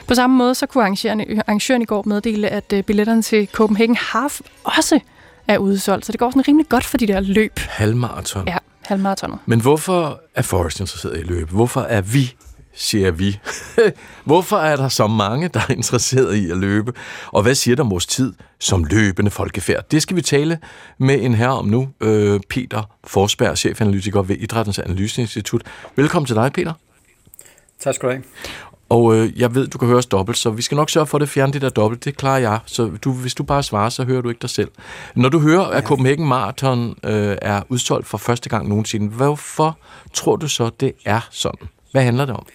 [0.07, 3.95] På samme måde så kunne arrangøren, arrangøren i går meddele, at øh, billetterne til Copenhagen
[3.95, 4.99] Half også
[5.47, 6.05] er udsolgt.
[6.05, 7.59] Så det går sådan rimelig godt for de der løb.
[7.59, 8.47] Halvmarathon.
[8.47, 9.39] Ja, halvmaratonet.
[9.45, 11.49] Men hvorfor er Forrest interesseret i løb?
[11.49, 12.35] Hvorfor er vi,
[12.73, 13.39] siger vi,
[14.25, 16.93] hvorfor er der så mange, der er interesseret i at løbe?
[17.27, 19.89] Og hvad siger der om vores tid som løbende folkefærd?
[19.91, 20.59] Det skal vi tale
[20.97, 25.63] med en herre om nu, øh, Peter Forsberg, chefanalytiker ved Idrættens Analyseinstitut.
[25.95, 26.73] Velkommen til dig, Peter.
[27.79, 28.23] Tak skal du have.
[28.89, 31.17] Og øh, jeg ved, du kan høre os dobbelt, så vi skal nok sørge for
[31.17, 32.05] at det fjerne det der dobbelt.
[32.05, 32.59] Det klarer jeg.
[32.65, 34.71] Så du, hvis du bare svarer, så hører du ikke dig selv.
[35.15, 39.77] Når du hører, at Copenhagen Marathon øh, er udsolgt for første gang nogensinde, hvorfor
[40.13, 41.67] tror du så, det er sådan?
[41.91, 42.45] Hvad handler det om?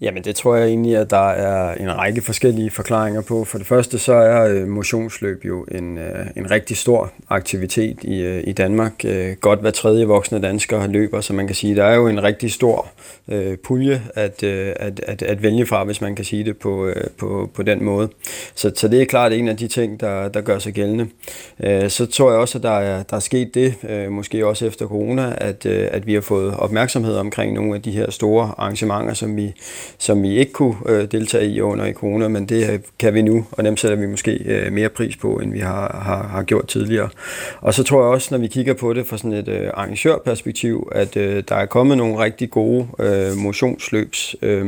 [0.00, 3.44] Jamen det tror jeg egentlig, at der er en række forskellige forklaringer på.
[3.44, 8.20] For det første så er øh, motionsløb jo en, øh, en rigtig stor aktivitet i,
[8.20, 9.04] øh, i Danmark.
[9.40, 12.52] Godt hver tredje voksne dansker løber, så man kan sige, der er jo en rigtig
[12.52, 12.88] stor
[13.28, 17.50] øh, pulje at, at, at, at vælge fra, hvis man kan sige det på, på,
[17.54, 18.08] på den måde.
[18.54, 21.08] Så, så det er klart en af de ting, der, der gør sig gældende.
[21.88, 23.74] Så tror jeg også, at der er, der er sket det,
[24.10, 28.10] måske også efter corona, at, at vi har fået opmærksomhed omkring nogle af de her
[28.10, 29.54] store arrangementer, som vi
[29.98, 33.22] som vi ikke kunne øh, deltage i under i corona, men det øh, kan vi
[33.22, 36.42] nu, og dem sætter vi måske øh, mere pris på, end vi har, har, har
[36.42, 37.08] gjort tidligere.
[37.60, 40.88] Og så tror jeg også, når vi kigger på det fra sådan et øh, arrangørperspektiv,
[40.92, 44.66] at øh, der er kommet nogle rigtig gode øh, motionsløbs øh,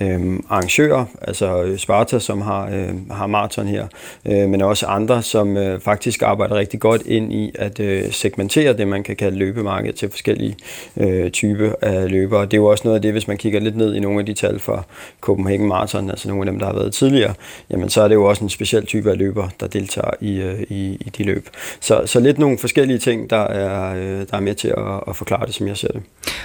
[0.00, 3.86] øh, arrangører, altså øh, Sparta, som har, øh, har maraton her,
[4.26, 8.72] øh, men også andre, som øh, faktisk arbejder rigtig godt ind i at øh, segmentere
[8.72, 10.56] det, man kan kalde løbemarkedet til forskellige
[10.96, 12.44] øh, typer af løbere.
[12.44, 14.26] Det er jo også noget af det, hvis man kigger lidt ned i nogle af
[14.26, 14.86] de tal for
[15.20, 17.34] Copenhagen Marathon, altså nogle af dem, der har været tidligere,
[17.70, 20.60] jamen så er det jo også en speciel type af løber, der deltager i, øh,
[20.60, 21.48] i, i de løb.
[21.80, 25.16] Så, så lidt nogle forskellige ting, der er, øh, der er med til at, at
[25.16, 26.02] forklare det, som jeg ser det.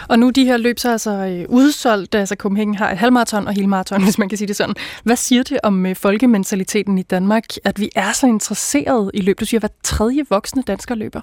[0.09, 3.53] Og nu de her løb så altså øh, udsolgt, altså Copenhagen har et halvmarathon og
[3.53, 4.75] helmarathon, hvis man kan sige det sådan.
[5.03, 9.39] Hvad siger det om øh, folkementaliteten i Danmark, at vi er så interesseret i løb?
[9.39, 11.21] Du siger, at hver tredje voksne dansker løber.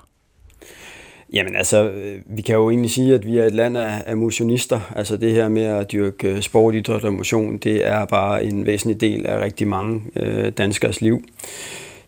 [1.33, 4.17] Jamen altså, øh, vi kan jo egentlig sige, at vi er et land af, af
[4.17, 4.93] motionister.
[4.97, 8.67] Altså det her med at dyrke øh, sport, idræt og motion, det er bare en
[8.67, 11.25] væsentlig del af rigtig mange øh, danskers liv.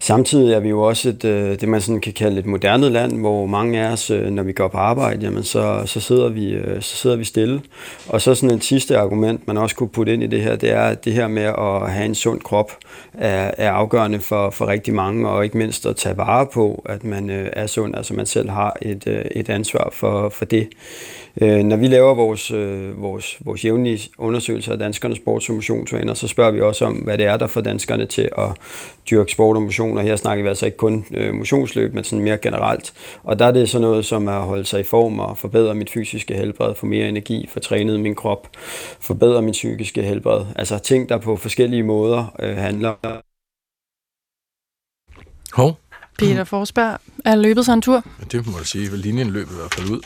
[0.05, 3.21] Samtidig er vi jo også et, øh, det, man sådan kan kalde et moderne land,
[3.21, 6.51] hvor mange af os, øh, når vi går på arbejde, jamen så, så, sidder vi,
[6.51, 7.63] øh, så sidder vi stille.
[8.09, 10.71] Og så sådan et sidste argument, man også kunne putte ind i det her, det
[10.71, 12.73] er, at det her med at have en sund krop
[13.15, 17.05] er, er afgørende for, for rigtig mange, og ikke mindst at tage vare på, at
[17.05, 20.69] man er sund, altså man selv har et, et ansvar for, for det.
[21.43, 26.15] Øh, når vi laver vores, øh, vores, vores jævnlige undersøgelser af danskernes sports- og motionsvaner,
[26.15, 28.49] så spørger vi også om, hvad det er, der får danskerne til at
[29.11, 32.25] dyrke sport og motion, og her snakker vi altså ikke kun øh, motionsløb, men sådan
[32.25, 32.93] mere generelt.
[33.23, 35.91] Og der er det sådan noget som at holde sig i form og forbedre mit
[35.91, 38.49] fysiske helbred, få mere energi, få trænet min krop,
[39.01, 40.47] forbedre min psykiske helbred.
[40.57, 43.21] Altså ting, der på forskellige måder øh, handler.
[45.53, 45.77] Hov,
[46.19, 48.05] Peter Forsberg er løbet sig en tur.
[48.21, 48.97] Ja, det må du sige.
[48.97, 50.01] Linjen løb i hvert fald ud.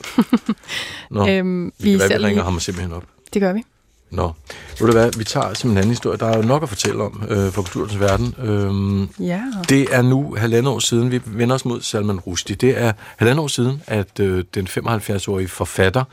[1.11, 3.04] Nå, øhm, vi, vi, hvad, vi ringer ham simpelthen op.
[3.34, 3.62] Det gør vi.
[4.11, 4.32] Nå,
[4.80, 6.18] ved du hvad, vi tager simpelthen en anden historie.
[6.18, 8.34] Der er jo nok at fortælle om øh, for kulturens verden.
[8.38, 9.42] Øhm, ja.
[9.68, 12.56] Det er nu halvandet år siden, vi vender os mod Salman Rushdie.
[12.56, 16.04] Det er halvandet år siden, at øh, den 75-årige forfatter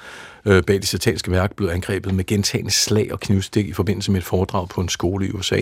[0.45, 4.19] øh, bag det sataniske værk blev angrebet med gentagende slag og knivstik i forbindelse med
[4.19, 5.61] et foredrag på en skole i USA.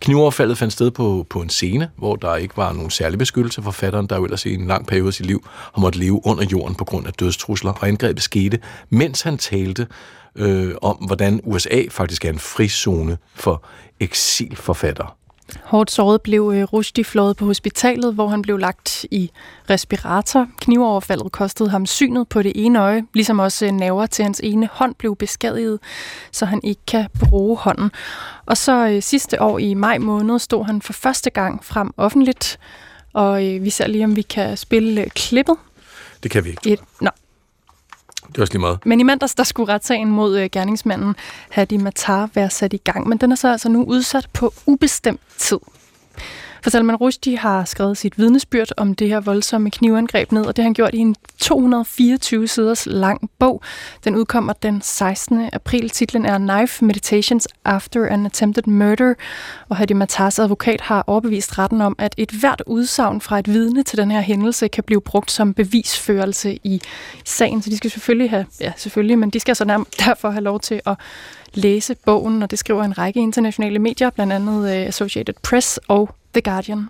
[0.00, 3.70] Knivoverfaldet fandt sted på, på en scene, hvor der ikke var nogen særlig beskyttelse for
[3.70, 6.44] forfatteren, der jo ellers i en lang periode af sit liv har måttet leve under
[6.52, 8.58] jorden på grund af dødstrusler, og angrebet skete,
[8.90, 9.86] mens han talte
[10.36, 13.64] øh, om, hvordan USA faktisk er en frizone for
[14.00, 15.08] eksilforfattere.
[15.62, 19.30] Hårdt såret blev øh, Rushdie flået på hospitalet, hvor han blev lagt i
[19.70, 20.46] respirator.
[20.60, 24.94] Knivoverfaldet kostede ham synet på det ene øje, ligesom også nerver til hans ene hånd
[24.94, 25.80] blev beskadiget,
[26.32, 27.90] så han ikke kan bruge hånden.
[28.46, 32.58] Og så øh, sidste år i maj måned stod han for første gang frem offentligt,
[33.12, 35.56] og øh, vi ser lige, om vi kan spille klippet.
[36.22, 36.72] Det kan vi ikke.
[36.72, 37.10] Et, nå,
[38.32, 38.78] det er også lige meget.
[38.86, 41.16] Men i mandags, der skulle retssagen mod øh, gerningsmanden
[41.50, 45.20] Hadi Matar være sat i gang, men den er så altså nu udsat på ubestemt
[45.38, 45.58] tid.
[46.62, 50.62] For Salman Rushdie har skrevet sit vidnesbyrd om det her voldsomme knivangreb ned, og det
[50.62, 53.62] har han gjort i en 224 siders lang bog.
[54.04, 55.48] Den udkommer den 16.
[55.52, 55.90] april.
[55.90, 59.14] Titlen er Knife Meditations After an Attempted Murder,
[59.68, 63.82] og Hadi Matars advokat har overbevist retten om, at et hvert udsagn fra et vidne
[63.82, 66.80] til den her hændelse kan blive brugt som bevisførelse i
[67.24, 67.62] sagen.
[67.62, 70.60] Så de skal selvfølgelig have, ja selvfølgelig, men de skal så nærmest derfor have lov
[70.60, 70.94] til at
[71.54, 76.14] læse bogen, og det skriver en række internationale medier, blandt andet øh, Associated Press og
[76.34, 76.88] The Guardian.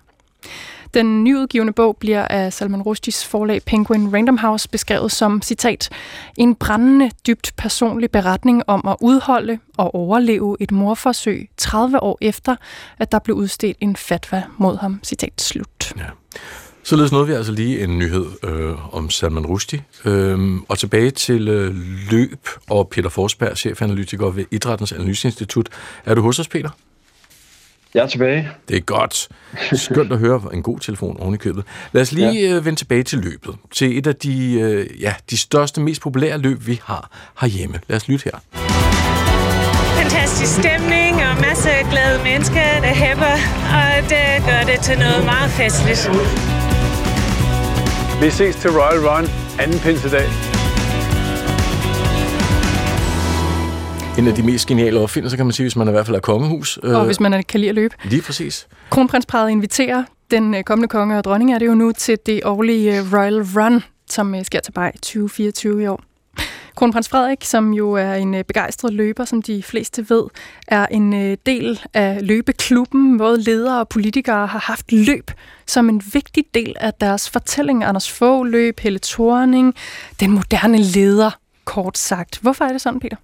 [0.95, 5.90] Den nyudgivende bog bliver af Salman Rushdies forlag Penguin Random House beskrevet som, citat,
[6.36, 12.57] en brændende, dybt personlig beretning om at udholde og overleve et morforsøg 30 år efter,
[12.99, 15.01] at der blev udstedt en fatwa mod ham.
[15.05, 15.93] Citat slut.
[15.99, 16.05] Ja.
[16.84, 19.84] Således nåede vi altså lige en nyhed øh, om Salman Rushdie.
[20.05, 21.74] Øhm, og tilbage til øh,
[22.11, 25.68] løb og Peter Forsberg, chefanalytiker ved Idrættens Analyseinstitut.
[26.05, 26.70] Er du hos os, Peter?
[27.95, 28.49] Jeg er tilbage.
[28.68, 29.28] Det er godt.
[29.72, 31.64] Skønt at høre en god telefon oven i købet.
[31.93, 32.57] Lad os lige ja.
[32.57, 33.55] Øh, vende tilbage til løbet.
[33.70, 37.80] Til et af de, øh, ja, de største, mest populære løb, vi har herhjemme.
[37.88, 38.38] Lad os lytte her.
[40.03, 43.34] Fantastisk stemning og masser af glade mennesker, der hæpper,
[43.78, 46.11] og det gør det til noget meget festligt.
[48.22, 49.28] Vi ses til Royal Run
[49.59, 50.52] anden pinsedag.
[54.19, 56.21] En af de mest geniale opfindelser, kan man sige, hvis man i hvert fald er
[56.21, 56.77] kongehus.
[56.77, 57.95] Og øh, hvis man kan lide at løbe.
[58.05, 58.69] Lige præcis.
[58.91, 62.99] Kronprinsparet inviterer den øh, kommende konge og dronning er det jo nu til det årlige
[62.99, 66.03] øh, Royal Run, som sker til Bay 2024 i år.
[66.77, 70.23] Kronprins Frederik, som jo er en begejstret løber, som de fleste ved,
[70.69, 73.19] er en del af løbeklubben.
[73.19, 75.31] Både ledere og politikere har haft løb
[75.67, 77.85] som en vigtig del af deres fortælling.
[77.85, 79.75] Anders Fogh løb, Helle Thorning,
[80.21, 81.31] den moderne leder,
[81.65, 82.39] kort sagt.
[82.43, 83.17] Hvorfor er det sådan, Peter?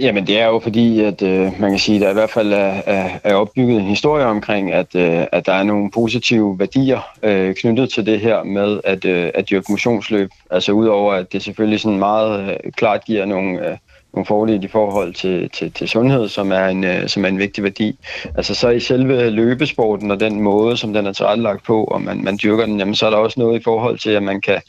[0.00, 2.52] Jamen det er jo fordi, at øh, man kan sige, at der i hvert fald
[2.52, 7.00] er, er, er opbygget en historie omkring, at, øh, at der er nogle positive værdier
[7.22, 10.30] øh, knyttet til det her med at, øh, at dyrke motionsløb.
[10.50, 13.76] Altså udover at det selvfølgelig sådan meget øh, klart giver nogle, øh,
[14.14, 17.38] nogle fordele i forhold til, til, til sundhed, som er, en, øh, som er en
[17.38, 17.98] vigtig værdi.
[18.36, 22.24] Altså så i selve løbesporten og den måde, som den er tilrettelagt på, og man,
[22.24, 24.60] man dyrker den, jamen, så er der også noget i forhold til, at man kan,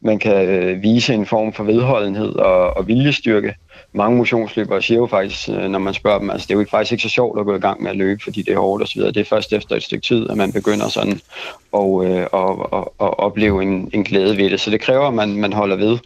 [0.00, 3.54] man kan øh, vise en form for vedholdenhed og, og viljestyrke
[3.92, 6.92] mange motionsløbere siger jo faktisk, øh, når man spørger dem, altså det er jo faktisk
[6.92, 9.02] ikke så sjovt at gå i gang med at løbe, fordi det er hårdt osv.
[9.02, 11.20] Det er først efter et stykke tid, at man begynder sådan
[11.72, 14.60] og, øh, og, og, at opleve en, en glæde ved det.
[14.60, 15.98] Så det kræver, at man, man holder ved.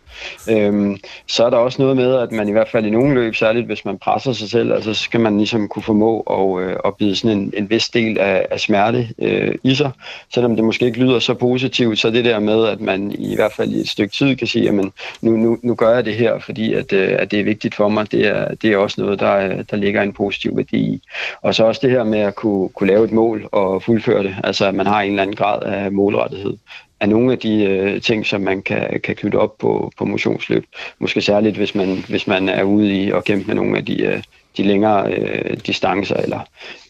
[0.51, 0.97] Øhm,
[1.27, 3.67] så er der også noget med, at man i hvert fald i nogle løb, særligt
[3.67, 6.97] hvis man presser sig selv, altså så skal man ligesom kunne formå at, øh, at
[6.97, 9.91] bide sådan en, en vis del af, af smerte øh, i sig.
[10.35, 13.53] Selvom det måske ikke lyder så positivt, så det der med, at man i hvert
[13.53, 14.93] fald i et stykke tid kan sige, at nu,
[15.37, 18.13] nu, nu gør jeg det her, fordi at, øh, at det er vigtigt for mig,
[18.13, 21.03] det er, det er også noget, der, der ligger en positiv værdi i.
[21.43, 24.37] Og så også det her med at kunne, kunne lave et mål og fuldføre det,
[24.45, 26.57] altså at man har en eller anden grad af målrettighed
[27.03, 30.65] er nogle af de øh, ting, som man kan, kan knytte op på, på motionsløb.
[30.99, 34.03] Måske særligt, hvis man, hvis man er ude i at kæmpe med nogle af de,
[34.03, 34.23] øh,
[34.57, 36.41] de længere øh, distancer eller,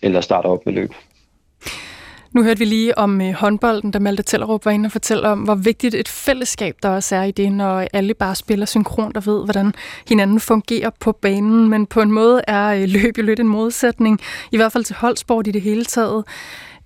[0.02, 0.92] eller starter op med løb.
[2.32, 5.38] Nu hørte vi lige om øh, håndbolden, da Malte Tellerup var inde og fortælle om,
[5.38, 9.26] hvor vigtigt et fællesskab der også er i det, når alle bare spiller synkront og
[9.26, 9.72] ved, hvordan
[10.08, 11.68] hinanden fungerer på banen.
[11.68, 14.20] Men på en måde er øh, løb jo lidt en modsætning,
[14.52, 16.24] i hvert fald til holdsport i det hele taget.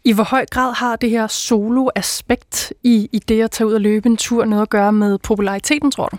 [0.04, 3.80] I hvor høj grad har det her solo-aspekt i, i det at tage ud og
[3.80, 6.16] løbe en tur noget at gøre med populariteten, tror du?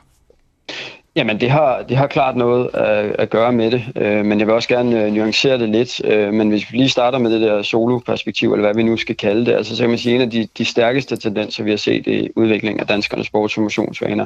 [1.17, 4.47] Jamen, det har, det har klart noget at, at gøre med det, øh, men jeg
[4.47, 6.05] vil også gerne øh, nuancere det lidt.
[6.05, 9.15] Øh, men hvis vi lige starter med det der solo-perspektiv, eller hvad vi nu skal
[9.15, 11.69] kalde det, altså så kan man sige, at en af de, de stærkeste tendenser, vi
[11.69, 14.25] har set i udviklingen af danskernes sports- og motionsvaner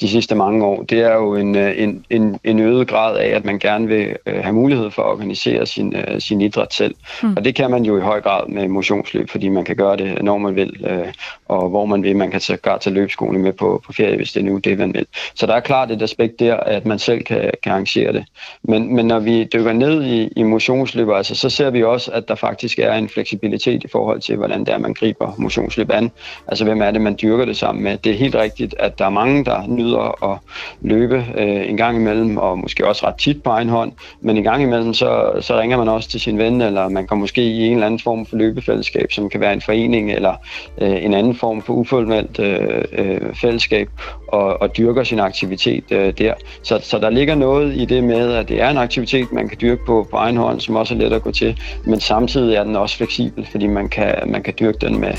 [0.00, 3.28] de sidste mange år, det er jo en, øh, en, en, en øget grad af,
[3.28, 6.94] at man gerne vil øh, have mulighed for at organisere sin, øh, sin idræt selv.
[7.22, 7.34] Mm.
[7.36, 10.22] Og det kan man jo i høj grad med motionsløb, fordi man kan gøre det,
[10.22, 11.12] når man vil, øh,
[11.48, 12.16] og hvor man vil.
[12.16, 14.94] Man kan tage, tage løbskolen med på, på ferie, hvis det er nu det, man
[14.94, 15.06] vil.
[15.34, 18.24] Så der er klart et aspekt der, at man selv kan, kan arrangere det.
[18.62, 22.28] Men, men når vi dykker ned i, i motionsløb, altså, så ser vi også, at
[22.28, 26.10] der faktisk er en fleksibilitet i forhold til, hvordan det er, man griber motionsløb an.
[26.48, 27.98] Altså, hvem er det, man dyrker det sammen med?
[27.98, 30.38] Det er helt rigtigt, at der er mange, der nyder at
[30.80, 34.42] løbe øh, en gang imellem, og måske også ret tit på egen hånd, men en
[34.42, 37.66] gang imellem, så, så ringer man også til sin ven, eller man kan måske i
[37.66, 40.34] en eller anden form for løbefællesskab, som kan være en forening, eller
[40.78, 43.88] øh, en anden form for uformelt øh, øh, fællesskab,
[44.28, 46.34] og, og dyrker sin aktivitet øh, der.
[46.62, 49.58] Så, så der ligger noget i det med, at det er en aktivitet, man kan
[49.60, 52.64] dyrke på, på egen hånd, som også er let at gå til, men samtidig er
[52.64, 55.12] den også fleksibel, fordi man kan, man kan dyrke den med,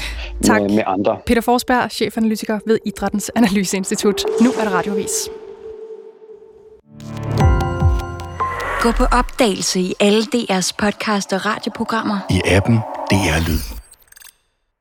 [0.48, 1.18] med, med andre.
[1.26, 4.24] Peter Forsberg, chefanalytiker ved Idrættens Analyseinstitut.
[4.42, 5.30] Nu er det radiovis.
[8.82, 12.18] Gå på opdagelse i alle DR's podcast og radioprogrammer.
[12.30, 12.76] I appen
[13.12, 13.81] DR Lyd.